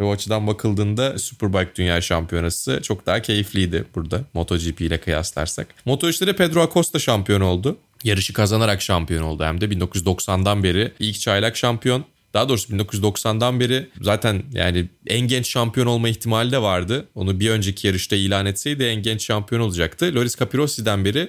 [0.00, 5.66] Ve o açıdan bakıldığında Superbike Dünya Şampiyonası çok daha keyifliydi burada MotoGP ile kıyaslarsak.
[5.84, 7.76] Moto işleri Pedro Acosta şampiyon oldu.
[8.04, 12.04] Yarışı kazanarak şampiyon oldu hem de 1990'dan beri ilk çaylak şampiyon.
[12.34, 17.08] Daha doğrusu 1990'dan beri zaten yani en genç şampiyon olma ihtimali de vardı.
[17.14, 20.14] Onu bir önceki yarışta ilan etseydi en genç şampiyon olacaktı.
[20.14, 21.28] Loris Capirossi'den beri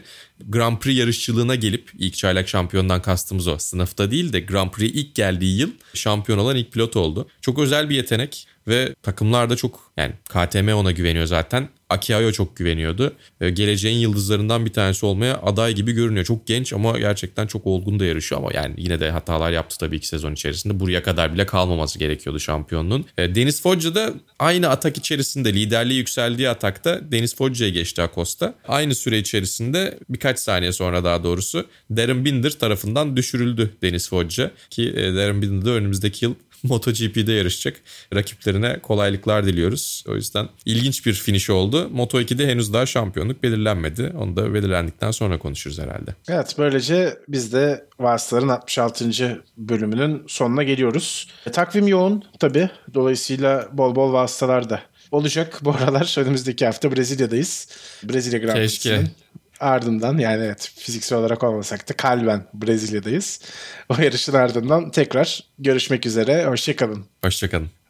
[0.50, 3.58] Grand Prix yarışçılığına gelip ilk çaylak şampiyondan kastımız o.
[3.58, 7.28] Sınıfta değil de Grand Prix ilk geldiği yıl şampiyon olan ilk pilot oldu.
[7.42, 11.70] Çok özel bir yetenek ve takımlar da çok yani KTM ona güveniyor zaten.
[11.90, 13.16] Akiayo çok güveniyordu.
[13.40, 16.26] Geleceğin yıldızlarından bir tanesi olmaya aday gibi görünüyor.
[16.26, 20.00] Çok genç ama gerçekten çok olgun da yarışıyor ama yani yine de hatalar yaptı tabii
[20.00, 20.80] ki sezon içerisinde.
[20.80, 23.06] Buraya kadar bile kalmaması gerekiyordu şampiyonluğun.
[23.18, 24.14] E, Deniz Foggia da
[24.44, 28.54] aynı atak içerisinde liderliği yükseldiği atakta Deniz Foggia'ya geçti Acosta.
[28.68, 34.94] Aynı süre içerisinde birkaç saniye sonra daha doğrusu Darren Binder tarafından düşürüldü Deniz Foggia ki
[34.96, 37.82] e, Darren Binder de önümüzdeki yıl MotoGP'de yarışacak.
[38.14, 40.04] Rakiplerine kolaylıklar diliyoruz.
[40.08, 41.92] O yüzden ilginç bir finish oldu.
[41.96, 44.14] Moto2'de henüz daha şampiyonluk belirlenmedi.
[44.18, 46.16] Onu da belirlendikten sonra konuşuruz herhalde.
[46.28, 49.44] Evet böylece biz de Vasıtaların 66.
[49.58, 51.28] bölümünün sonuna geliyoruz.
[51.46, 52.70] E, takvim yoğun tabii.
[52.94, 55.60] Dolayısıyla bol bol vasıtalar da olacak.
[55.62, 57.68] Bu aralar önümüzdeki hafta Brezilya'dayız.
[58.04, 59.10] Brezilya Grand Prix'sinin
[59.64, 63.42] ardından yani evet fiziksel olarak olmasak da kalben Brezilya'dayız.
[63.90, 66.46] O yarışın ardından tekrar görüşmek üzere.
[66.46, 67.06] Hoşçakalın.
[67.24, 67.83] Hoşçakalın.